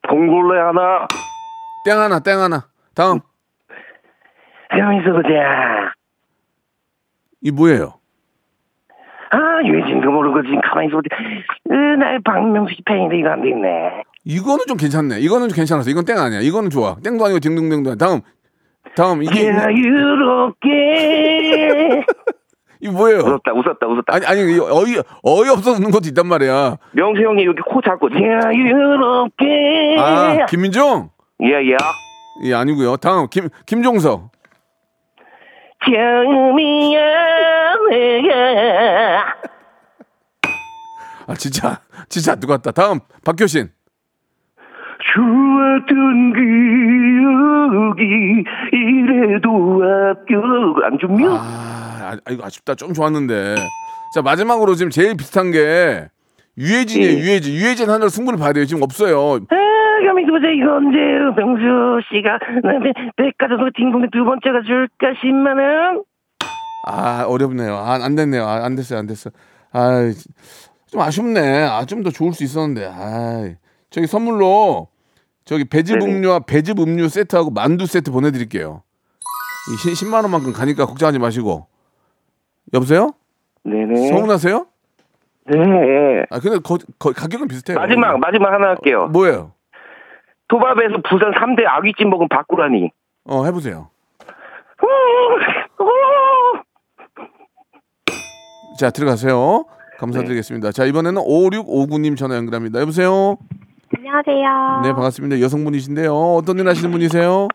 봉골레 0.09 0.61
하나 0.61 1.07
땡 1.85 1.99
하나, 1.99 2.18
땡 2.20 2.38
하나. 2.40 2.66
다음. 2.94 3.20
가만있어 4.70 5.12
보자 5.12 5.29
이 7.42 7.51
뭐예요? 7.51 8.00
아 9.33 9.61
유해진도 9.64 10.11
모르고 10.11 10.43
지금 10.43 10.61
가만있어 10.61 10.97
보자 10.97 11.09
으, 11.71 11.75
나 11.97 12.19
박명수 12.25 12.75
씨 12.75 12.83
팬인데 12.85 13.19
이거 13.19 13.31
안 13.31 13.43
되네 13.43 14.03
이거는 14.25 14.64
좀 14.69 14.77
괜찮네. 14.77 15.19
이거는 15.21 15.49
좀 15.49 15.57
괜찮았어. 15.57 15.88
이건 15.88 16.05
땡 16.05 16.19
아니야. 16.19 16.40
이거는 16.40 16.69
좋아. 16.69 16.97
땡도 17.03 17.25
아니고 17.25 17.40
딩동댕도 17.40 17.90
아니야. 17.93 17.97
다음. 17.97 18.21
다음. 18.95 19.23
이게 19.23 19.51
자유롭게 19.53 20.69
이 22.83 22.88
뭐예요? 22.88 23.19
웃었다 23.21 23.53
웃었다 23.53 23.87
웃었다 23.87 24.14
아니 24.14 24.27
아니 24.27 24.40
어이 24.59 24.97
어이 25.23 25.49
없어서 25.51 25.79
웃는 25.79 25.90
것도 25.90 26.09
있단 26.09 26.27
말이야. 26.27 26.77
명수 26.93 27.23
형이 27.23 27.45
여기 27.47 27.61
코 27.62 27.81
잡고 27.81 28.09
자유롭게 28.11 29.97
아 29.99 30.47
김민종? 30.47 31.11
예 31.43 31.55
예 31.57 31.77
예 32.45 32.55
아니고요. 32.55 32.97
다음 32.97 33.27
김 33.31 33.49
김종석. 33.66 34.31
처음이야 35.85 37.01
내가 37.90 39.35
아 41.26 41.35
진짜 41.35 41.81
진짜 42.09 42.33
안 42.33 42.40
똑같다. 42.40 42.70
다음 42.72 42.98
박효신. 43.24 43.68
좋았던 45.14 46.33
기억이 47.94 48.44
이래도 48.72 49.83
합격 49.83 50.85
안 50.85 50.98
주면 50.98 51.33
아, 51.33 52.16
아 52.24 52.31
이거 52.31 52.44
아쉽다. 52.46 52.74
좀 52.74 52.92
좋았는데. 52.92 53.55
자 54.14 54.22
마지막으로 54.22 54.74
지금 54.74 54.90
제일 54.90 55.16
비슷한 55.16 55.50
게 55.53 56.09
유해진이에요. 56.59 57.12
예. 57.12 57.18
유해진. 57.18 57.55
유해진 57.55 57.88
하나로 57.88 58.09
승부를 58.09 58.38
봐야 58.38 58.53
돼요. 58.53 58.64
지금 58.64 58.83
없어요. 58.83 59.37
아, 59.37 59.57
가만있어 60.07 60.33
보자 60.33 60.48
이거 60.48 60.76
언제 60.76 60.98
병수 61.37 62.00
씨가 62.11 62.38
나한테 62.64 62.92
백화점 63.16 63.70
딩동댕 63.76 64.11
두 64.11 64.24
번째가 64.24 64.62
줄까 64.66 65.12
10만 65.22 65.46
원? 65.59 66.03
아 66.87 67.25
어렵네요. 67.27 67.77
아, 67.77 67.95
안 68.03 68.14
됐네요. 68.14 68.45
아, 68.47 68.64
안 68.64 68.75
됐어요. 68.77 68.99
안 68.99 69.07
됐어. 69.07 69.31
아 69.73 70.11
좀 70.90 71.01
아쉽네. 71.01 71.62
아 71.64 71.85
좀 71.85 72.03
더 72.03 72.11
좋을 72.11 72.33
수 72.33 72.43
있었는데. 72.45 72.90
아 72.93 73.49
저기 73.90 74.07
선물로 74.07 74.88
저기 75.45 75.64
배즙. 75.64 76.01
음료와 76.03 76.40
배즙 76.40 76.79
음료 76.81 77.09
세트하고 77.09 77.51
만두 77.51 77.87
세트 77.87 78.11
보내드릴게요. 78.11 78.83
이 79.73 79.77
10만 79.95 80.23
원만큼 80.23 80.53
가니까 80.53 80.87
걱정하지 80.87 81.19
마시고. 81.19 81.66
여보세요? 82.73 83.12
네네 83.64 84.09
서운하세요? 84.09 84.66
네 85.47 86.25
아 86.31 86.38
근데 86.38 86.59
거, 86.59 86.79
거, 86.99 87.12
가격은 87.12 87.49
비슷해요. 87.49 87.79
마지막 87.79 88.19
마지막 88.21 88.53
하나 88.53 88.69
할게요 88.69 89.09
뭐예요? 89.12 89.53
도밥에서 90.49 90.99
부산 91.09 91.33
3대 91.33 91.64
아귀찜 91.66 92.09
먹은 92.11 92.29
바꾸라니 92.29 92.90
어 93.25 93.45
해보세요. 93.45 93.90
자 98.81 98.88
들어가세요. 98.88 99.66
감사드리겠습니다. 99.99 100.73
자 100.73 100.87
이번에는 100.87 101.21
5659님 101.21 102.16
전화 102.16 102.35
연결합니다. 102.37 102.81
여보세요? 102.81 103.37
안녕하세요. 103.95 104.81
네 104.85 104.93
반갑습니다. 104.95 105.38
여성분이신데요. 105.43 106.11
어떤 106.14 106.59
일 106.59 106.66
하시는 106.66 106.90
분이세요? 106.90 107.49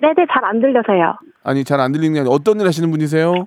네네, 0.00 0.14
잘 0.32 0.42
안 0.42 0.62
들려서요. 0.62 1.16
아니 1.42 1.64
잘 1.64 1.80
안 1.80 1.92
들리는 1.92 2.14
게 2.14 2.20
아니라 2.20 2.34
어떤 2.34 2.58
일 2.60 2.66
하시는 2.66 2.90
분이세요? 2.90 3.46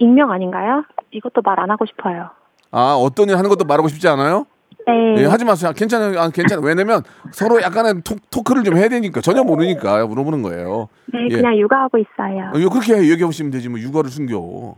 익명 0.00 0.32
아닌가요? 0.32 0.82
이것도 1.12 1.40
말 1.44 1.60
안 1.60 1.70
하고 1.70 1.86
싶어요. 1.86 2.30
아 2.72 2.96
어떤 2.98 3.28
일 3.28 3.36
하는 3.38 3.48
것도 3.48 3.64
말하고 3.64 3.86
싶지 3.86 4.08
않아요? 4.08 4.46
네. 4.88 5.22
예, 5.22 5.26
하지 5.26 5.44
마세요. 5.44 5.70
괜찮아요. 5.76 6.18
아, 6.18 6.30
괜찮아요. 6.30 6.66
왜냐면 6.66 7.02
서로 7.30 7.62
약간의 7.62 8.02
토, 8.02 8.16
토크를 8.32 8.64
좀 8.64 8.76
해야 8.76 8.88
되니까 8.88 9.20
전혀 9.20 9.44
모르니까 9.44 10.04
물어보는 10.04 10.42
거예요. 10.42 10.88
네, 11.14 11.28
예. 11.30 11.36
그냥 11.36 11.56
육아하고 11.56 11.96
있어요. 11.98 12.50
어, 12.54 12.58
이거 12.58 12.70
그렇게 12.70 12.96
얘기해 12.98 13.24
보시면 13.24 13.52
되지 13.52 13.68
뭐 13.68 13.78
육아를 13.78 14.10
숨겨. 14.10 14.74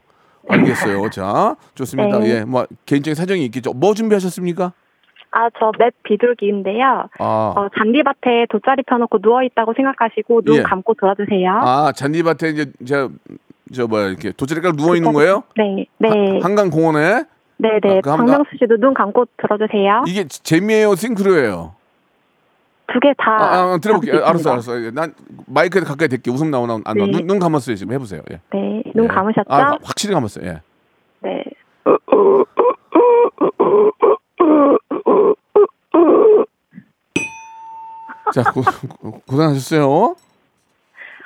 알겠어요. 0.48 1.08
자 1.10 1.56
좋습니다. 1.74 2.18
네. 2.18 2.28
예, 2.40 2.44
뭐 2.44 2.66
개인적인 2.86 3.14
사정이 3.14 3.44
있겠죠. 3.46 3.72
뭐 3.72 3.94
준비하셨습니까? 3.94 4.72
아, 5.34 5.48
저 5.58 5.72
맵 5.78 5.94
비둘기인데요. 6.02 7.08
아, 7.18 7.54
어, 7.56 7.68
잔디밭에 7.78 8.46
돗자리 8.50 8.82
펴놓고 8.86 9.18
누워 9.20 9.42
있다고 9.42 9.72
생각하시고 9.74 10.42
눈 10.42 10.56
예. 10.56 10.62
감고 10.62 10.94
들어주세요. 10.94 11.50
아 11.62 11.92
잔디밭에 11.92 12.48
이제 12.50 12.66
저, 12.86 13.08
저 13.72 13.86
뭐야 13.86 14.08
이렇게 14.08 14.32
돗자리가 14.32 14.72
누워 14.72 14.94
있는 14.94 15.12
거예요? 15.14 15.42
네, 15.56 15.86
네. 15.98 16.38
한강 16.42 16.68
공원에 16.68 17.24
네 17.56 17.68
네. 17.82 17.98
아, 17.98 18.00
그 18.02 18.10
한번- 18.10 18.26
박명수 18.26 18.50
씨도 18.58 18.76
눈 18.78 18.92
감고 18.92 19.24
들어주세요. 19.38 20.04
이게 20.06 20.24
재미예요, 20.28 20.94
싱크로예요. 20.96 21.74
두 22.92 23.00
개 23.00 23.12
다. 23.16 23.30
아, 23.32 23.72
아 23.74 23.78
들어볼게요. 23.78 24.24
알았어. 24.24 24.52
알았어. 24.52 24.82
예, 24.84 24.90
난 24.90 25.14
마이크에 25.46 25.80
가까이 25.82 26.08
댈게. 26.08 26.30
웃음 26.30 26.50
나오나 26.50 26.74
안 26.84 26.96
나와. 26.96 27.06
네. 27.06 27.10
눈, 27.12 27.26
눈 27.26 27.38
감았어요 27.38 27.76
지금 27.76 27.92
해보세요. 27.94 28.20
예. 28.30 28.40
네, 28.52 28.82
눈 28.94 29.04
예. 29.04 29.08
감으셨죠? 29.08 29.46
아, 29.48 29.76
확실히 29.82 30.14
감았어요. 30.14 30.46
예. 30.46 30.60
네. 31.22 31.44
자, 38.34 38.42
고, 38.50 38.62
고- 39.10 39.20
고생하셨어요. 39.26 40.14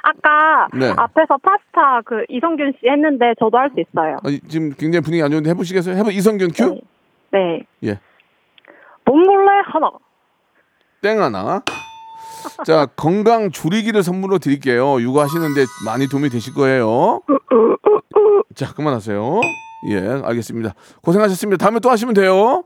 아까 0.03 0.69
네. 0.73 0.93
앞에서 0.97 1.37
파스타 1.39 2.01
그 2.05 2.25
이성균 2.29 2.75
씨 2.81 2.89
했는데 2.89 3.35
저도 3.41 3.59
할 3.59 3.71
수 3.75 3.81
있어요. 3.81 4.17
아, 4.25 4.29
이- 4.29 4.41
지금 4.49 4.71
굉장히 4.73 5.03
분위기 5.03 5.23
안 5.23 5.31
좋은데 5.31 5.51
해보시겠어요? 5.51 5.97
해보 5.97 6.11
이성균 6.11 6.51
큐? 6.55 6.75
네. 6.75 6.81
네. 7.33 7.63
예. 7.85 7.99
봉골레 9.05 9.63
하나. 9.67 9.91
땡 11.07 11.23
하나. 11.23 11.63
자, 12.65 12.87
건강 12.97 13.53
조리기를 13.53 14.03
선물로 14.03 14.39
드릴게요. 14.39 15.01
육아하시는데 15.01 15.65
많이 15.85 16.09
도움이 16.09 16.31
되실 16.31 16.53
거예요. 16.53 17.21
자, 18.57 18.73
그만하세요. 18.75 19.41
예, 19.91 20.21
알겠습니다. 20.25 20.75
고생하셨습니다. 21.03 21.65
다음에 21.65 21.79
또 21.79 21.91
하시면 21.91 22.13
돼요. 22.15 22.65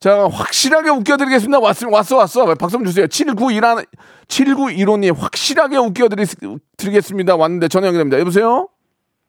자, 0.00 0.28
확실하게 0.32 0.88
웃겨드리겠습니다. 0.88 1.58
왔으면 1.58 1.92
왔어, 1.92 2.16
왔어. 2.16 2.54
박수 2.54 2.78
좀 2.78 2.86
주세요. 2.86 3.06
7921, 3.06 3.84
7915님, 4.28 5.14
확실하게 5.18 5.76
웃겨드리겠습니다. 5.76 7.36
왔는데 7.36 7.68
전화 7.68 7.88
연결됩니다. 7.88 8.18
여보세요? 8.18 8.68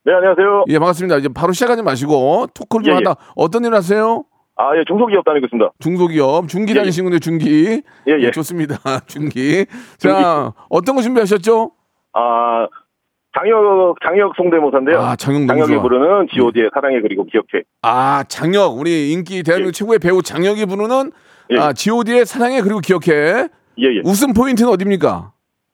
네 0.06 0.14
안녕하세요 0.14 0.64
예, 0.68 0.78
반갑습니다. 0.78 1.18
이제 1.18 1.28
바로 1.28 1.52
시작하지 1.52 1.82
마시고, 1.82 2.46
토크를 2.54 2.84
좀 2.84 2.92
예, 2.94 3.00
예. 3.00 3.04
하다. 3.04 3.20
어떤 3.36 3.66
일 3.66 3.74
하세요? 3.74 4.24
아 4.60 4.76
예 4.76 4.84
중소기업 4.86 5.24
다니고 5.24 5.46
있습니다 5.46 5.70
중소기업, 5.78 6.48
중기 6.48 6.72
예, 6.72 6.76
예. 6.76 6.80
다니시는데 6.80 7.18
중기. 7.18 7.82
예, 8.06 8.12
예. 8.20 8.30
좋습니다. 8.30 8.76
중기. 9.08 9.64
자, 9.96 10.52
어떤 10.68 10.96
거 10.96 11.02
준비하셨죠? 11.02 11.70
아 12.12 12.66
장혁 13.34 13.96
장혁 14.04 14.32
성대모사인데요. 14.36 14.98
아, 15.00 15.16
장혁 15.16 15.46
너무 15.46 15.60
장혁이 15.60 15.72
좋아. 15.74 15.82
부르는 15.82 16.28
G.O.D의 16.32 16.70
사랑해 16.74 17.00
그리고 17.00 17.24
기억해. 17.24 17.64
아, 17.82 18.22
장혁. 18.28 18.78
우리 18.78 19.12
인기 19.12 19.42
대한민국 19.42 19.72
최고의 19.72 19.98
배우 19.98 20.20
장혁이 20.20 20.66
부르는 20.66 21.12
예. 21.52 21.58
아, 21.58 21.72
G.O.D의 21.72 22.26
사랑해 22.26 22.60
그리고 22.60 22.80
기억해. 22.80 23.48
예 23.78 23.84
예. 23.84 24.00
웃음 24.04 24.34
포인트는 24.34 24.70
어딥니까? 24.72 25.32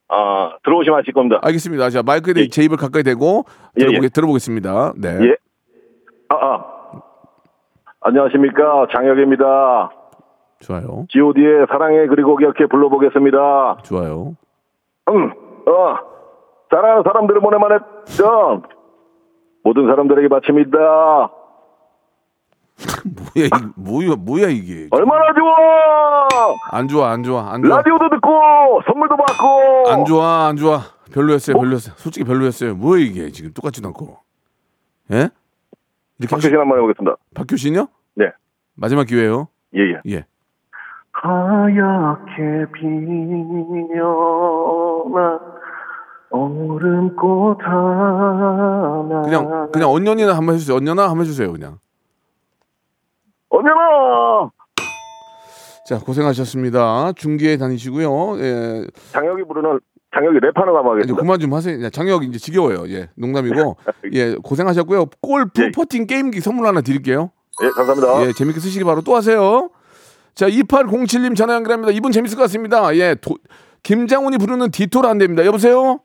아 0.08 0.52
들어오시면 0.64 1.00
아실 1.00 1.12
겁니다. 1.12 1.40
알겠습니다. 1.42 1.90
자, 1.90 2.02
마이크에 2.04 2.34
예. 2.36 2.48
제 2.48 2.62
입을 2.62 2.76
가까이 2.76 3.02
대고 3.02 3.46
예, 3.78 3.80
들어보겠, 3.80 4.04
예. 4.04 4.08
들어보겠습니다. 4.10 4.92
네. 4.98 5.08
예. 5.22 5.36
아, 6.28 6.34
아. 6.36 6.75
안녕하십니까 8.06 8.86
장혁입니다. 8.92 9.90
좋아요. 10.60 11.06
G.O.D의 11.08 11.66
사랑해 11.68 12.06
그리고 12.06 12.36
기억해 12.36 12.66
불러보겠습니다. 12.70 13.78
좋아요. 13.82 14.36
음, 15.08 15.30
어, 15.66 15.96
사랑하는 16.70 17.02
사람들을 17.04 17.40
보내만 17.40 17.72
했던 17.72 18.62
모든 19.64 19.86
사람들에게 19.88 20.28
바칩니다. 20.28 20.78
뭐야, 23.34 23.46
이, 23.46 23.50
뭐야, 23.74 24.14
뭐야 24.16 24.48
이게. 24.50 24.86
얼마나 24.92 25.32
좋아! 25.34 26.28
안 26.70 26.86
좋아, 26.86 27.10
안 27.10 27.24
좋아, 27.24 27.50
안 27.52 27.62
좋아. 27.62 27.76
라디오도 27.78 28.08
듣고 28.10 28.82
선물도 28.86 29.16
받고. 29.16 29.90
안 29.90 30.04
좋아, 30.04 30.46
안 30.46 30.56
좋아. 30.56 30.78
별로였어요, 31.12 31.54
뭐? 31.54 31.62
별로였어요. 31.62 31.94
솔직히 31.96 32.24
별로였어요. 32.24 32.76
뭐야 32.76 33.00
이게 33.00 33.30
지금 33.30 33.52
똑같지도 33.52 33.88
않고. 33.88 34.18
예? 35.12 35.30
이렇게 36.18 36.30
박효신 36.30 36.56
한번 36.56 36.78
해보겠습니다. 36.78 37.16
박효신요? 37.34 37.88
네, 38.76 38.80
마지막 38.80 39.06
기회예요. 39.06 39.48
예예. 39.74 40.00
예. 40.08 40.24
하얗게 41.12 42.66
피어나 42.74 44.10
얼음꽃 46.30 47.58
하나. 47.62 49.22
그냥 49.22 49.70
그냥 49.72 49.90
언년이나 49.90 50.36
한번 50.36 50.54
해주세요. 50.54 50.76
언년아 50.76 51.04
한번 51.08 51.20
해주세요. 51.20 51.50
그냥. 51.52 51.78
언제나 53.48 54.50
자 55.88 55.98
고생하셨습니다. 55.98 57.12
중계에 57.12 57.56
다니시고요. 57.56 58.38
예, 58.40 58.84
장혁이 59.12 59.44
부르는 59.44 59.80
장혁이 60.14 60.38
랩하는 60.40 60.74
하겠습니다. 60.74 61.18
그만 61.20 61.38
좀 61.38 61.54
하세요. 61.54 61.82
야, 61.82 61.88
장혁 61.88 62.24
이제 62.24 62.38
지겨워요. 62.38 62.88
예, 62.88 63.08
농담이고 63.16 63.76
예 64.12 64.34
고생하셨고요. 64.34 65.06
골프 65.22 65.62
예. 65.62 65.70
퍼팅 65.70 66.06
게임기 66.06 66.40
선물 66.40 66.66
하나 66.66 66.82
드릴게요. 66.82 67.30
예, 67.62 67.68
감사합니다. 67.70 68.26
예, 68.28 68.32
재밌게 68.32 68.60
쓰시기 68.60 68.84
바로 68.84 69.00
또 69.02 69.14
하세요. 69.16 69.70
자, 70.34 70.46
2807님 70.48 71.34
전화 71.34 71.54
연결합니다. 71.54 71.92
이분 71.92 72.12
재밌을 72.12 72.36
것 72.36 72.42
같습니다. 72.42 72.94
예, 72.96 73.14
도- 73.14 73.38
김장훈이 73.82 74.36
부르는 74.38 74.70
디토를 74.70 75.08
안 75.08 75.18
됩니다. 75.18 75.44
여보세요? 75.46 76.00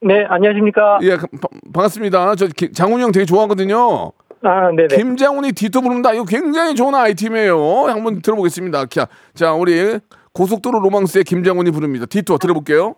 네, 0.00 0.24
안녕하십니까. 0.28 0.98
예, 1.02 1.16
가- 1.16 1.26
바- 1.40 1.48
반갑습니다. 1.74 2.36
저 2.36 2.46
기- 2.46 2.72
장훈이 2.72 3.02
형 3.02 3.12
되게 3.12 3.26
좋아하거든요. 3.26 4.12
아, 4.42 4.70
네네. 4.70 4.96
김장훈이 4.96 5.52
디토 5.52 5.80
부른다. 5.82 6.12
이거 6.14 6.24
굉장히 6.24 6.74
좋은 6.76 6.94
아이템이에요. 6.94 7.86
한번 7.88 8.22
들어보겠습니다. 8.22 8.86
자, 8.86 9.08
자, 9.34 9.52
우리 9.52 9.98
고속도로 10.32 10.78
로망스의 10.80 11.24
김장훈이 11.24 11.72
부릅니다. 11.72 12.06
디토 12.06 12.38
들어볼게요. 12.38 12.94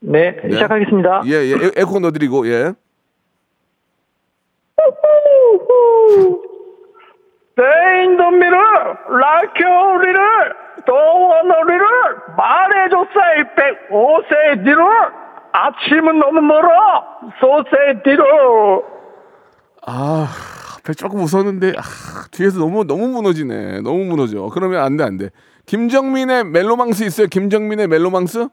네, 0.00 0.34
네. 0.42 0.50
시작하겠습니다. 0.50 1.22
예, 1.26 1.30
예, 1.34 1.52
에- 1.54 1.70
에코 1.76 2.00
넣어드리고, 2.00 2.48
예. 2.48 2.72
Leader, 11.68 12.16
말해줘, 12.36 13.06
say 13.12 13.44
back, 13.56 13.76
oh, 13.90 14.22
say 14.26 14.64
뒤로. 14.64 14.86
아침은 15.52 16.18
너무 16.18 16.40
멀어, 16.40 17.04
say 17.68 18.02
뒤로. 18.02 18.84
아, 19.86 20.28
앞에 20.78 20.94
조금 20.94 21.20
웃었는데, 21.20 21.74
아, 21.76 21.82
뒤에서 22.30 22.58
너무, 22.58 22.84
너무 22.84 23.08
무너지네. 23.08 23.82
너무 23.82 24.04
무너져. 24.04 24.48
그러면 24.52 24.82
안 24.82 24.96
돼, 24.96 25.04
안 25.04 25.16
돼. 25.18 25.30
김정민의 25.66 26.44
멜로망스 26.44 27.04
있어요? 27.04 27.26
김정민의 27.28 27.86
멜로망스? 27.88 28.48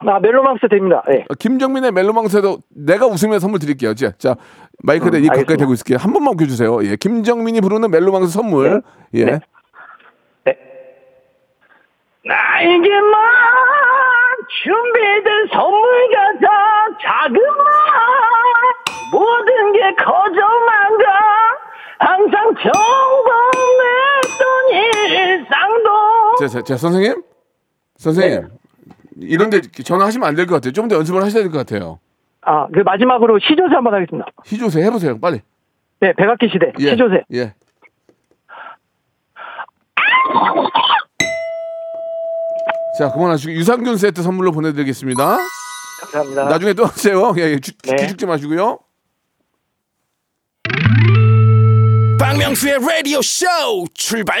아, 0.00 0.18
멜로망스 0.20 0.68
됩니다. 0.68 1.02
예. 1.10 1.24
어, 1.28 1.34
김정민의 1.38 1.92
멜로망스에도 1.92 2.58
내가 2.68 3.06
웃으면 3.06 3.38
선물 3.40 3.58
드릴게요. 3.60 3.94
자, 3.94 4.12
자 4.18 4.36
마이크에 4.82 5.18
음, 5.18 5.24
입 5.24 5.28
가까이. 5.28 5.56
대고 5.56 5.72
있을게요. 5.72 5.98
한 5.98 6.12
번만 6.12 6.34
웃겨주세요. 6.34 6.84
예, 6.84 6.96
김정민이 6.96 7.60
부르는 7.60 7.90
멜로망스 7.90 8.32
선물. 8.32 8.82
예. 9.14 9.24
네. 9.24 9.40
나에게만 12.26 13.20
준비된 14.62 15.48
선물 15.52 16.08
같아 16.10 16.48
자그마 17.02 17.64
모든 19.12 19.72
게 19.72 19.94
거저만 20.02 20.98
가 20.98 21.04
항상 21.98 22.54
평범했던 22.54 22.72
일상도 25.10 26.36
자, 26.40 26.46
자, 26.48 26.62
자, 26.62 26.76
선생님? 26.76 27.22
선생님. 27.98 28.40
네. 28.40 28.48
이런데 29.28 29.60
전화하시면 29.60 30.28
안 30.28 30.34
될 30.34 30.46
것 30.46 30.54
같아요. 30.56 30.72
좀 30.72 30.88
더 30.88 30.96
연습을 30.96 31.22
하셔야 31.22 31.42
될 31.42 31.50
것 31.52 31.58
같아요. 31.58 31.98
아, 32.42 32.66
그 32.72 32.80
마지막으로 32.80 33.38
시조새 33.38 33.74
한번 33.74 33.94
하겠습니다. 33.94 34.26
희조세 34.44 34.82
해보세요. 34.82 35.18
빨리. 35.18 35.40
네, 36.00 36.12
백악기 36.12 36.48
시대 36.52 36.72
예. 36.80 36.90
시조새. 36.90 37.22
예. 37.32 37.54
자, 42.98 43.10
그만하시고 43.12 43.52
유산균 43.52 43.96
세트 43.96 44.22
선물로 44.22 44.52
보내드리겠습니다. 44.52 45.36
감사합니다. 46.02 46.44
나중에 46.44 46.74
또 46.74 46.84
하세요. 46.84 47.34
예, 47.38 47.42
예, 47.42 47.58
죽, 47.58 47.76
네. 47.82 48.06
죽지 48.06 48.26
마시고요. 48.26 48.78
박명수의 52.20 52.78
라디오 52.80 53.20
쇼 53.20 53.46
출발 53.94 54.40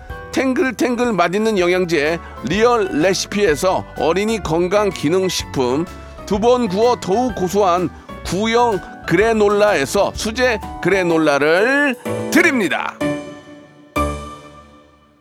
탱글탱글 0.31 1.13
맛있는 1.13 1.57
영양제 1.59 2.19
리얼 2.47 2.85
레시피에서 3.01 3.85
어린이 3.97 4.41
건강 4.41 4.89
기능 4.89 5.27
식품 5.27 5.85
두 6.25 6.39
번 6.39 6.69
구워 6.69 6.95
더욱 6.95 7.35
고소한 7.35 7.89
구형 8.25 8.79
그래놀라에서 9.05 10.11
수제 10.15 10.59
그래놀라를 10.81 11.95
드립니다. 12.31 12.95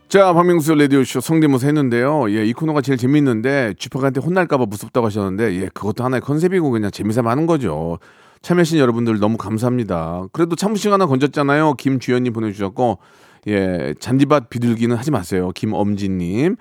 자, 0.09 0.33
박명수 0.33 0.75
라디오쇼 0.75 1.21
성대모사 1.21 1.67
했는데요. 1.67 2.31
예, 2.31 2.45
이 2.45 2.53
코너가 2.53 2.81
제일 2.81 2.99
재밌는데 2.99 3.75
쥐팍한테 3.79 4.21
혼날까봐 4.21 4.67
무섭다고 4.67 5.07
하셨는데 5.07 5.55
예, 5.63 5.69
그것도 5.75 6.05
하나의 6.05 6.21
컨셉이고 6.21 6.71
그냥 6.71 6.91
재미삼아 6.91 7.31
하는 7.31 7.47
거죠. 7.47 7.99
참여하신 8.43 8.79
여러분들 8.79 9.19
너무 9.19 9.37
감사합니다. 9.37 10.25
그래도 10.33 10.57
참으시간 10.57 10.95
하나 10.95 11.07
건졌잖아요. 11.07 11.75
김주연님 11.75 12.33
보내주셨고 12.33 12.99
예, 13.47 13.95
잔디밭 13.99 14.51
비둘기는 14.51 14.95
하지 14.97 15.11
마세요. 15.11 15.51
김엄진님. 15.55 16.57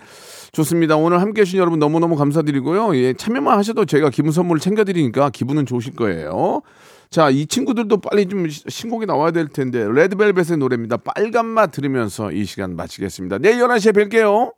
좋습니다. 0.51 0.95
오늘 0.95 1.21
함께 1.21 1.41
해주신 1.41 1.59
여러분 1.59 1.79
너무너무 1.79 2.15
감사드리고요. 2.15 2.95
예, 2.95 3.13
참여만 3.13 3.57
하셔도 3.57 3.85
저희가 3.85 4.09
기분 4.09 4.31
선물을 4.31 4.59
챙겨드리니까 4.59 5.29
기분은 5.29 5.65
좋으실 5.65 5.95
거예요. 5.95 6.61
자, 7.09 7.29
이 7.29 7.47
친구들도 7.47 7.97
빨리 8.01 8.27
좀 8.27 8.47
시- 8.47 8.63
신곡이 8.67 9.05
나와야 9.07 9.31
될 9.31 9.47
텐데, 9.47 9.85
레드벨벳의 9.91 10.57
노래입니다. 10.59 10.97
빨간 10.97 11.47
맛 11.47 11.71
들으면서 11.71 12.31
이 12.31 12.45
시간 12.45 12.75
마치겠습니다. 12.75 13.39
내일 13.39 13.57
11시에 13.59 13.91
뵐게요. 13.93 14.53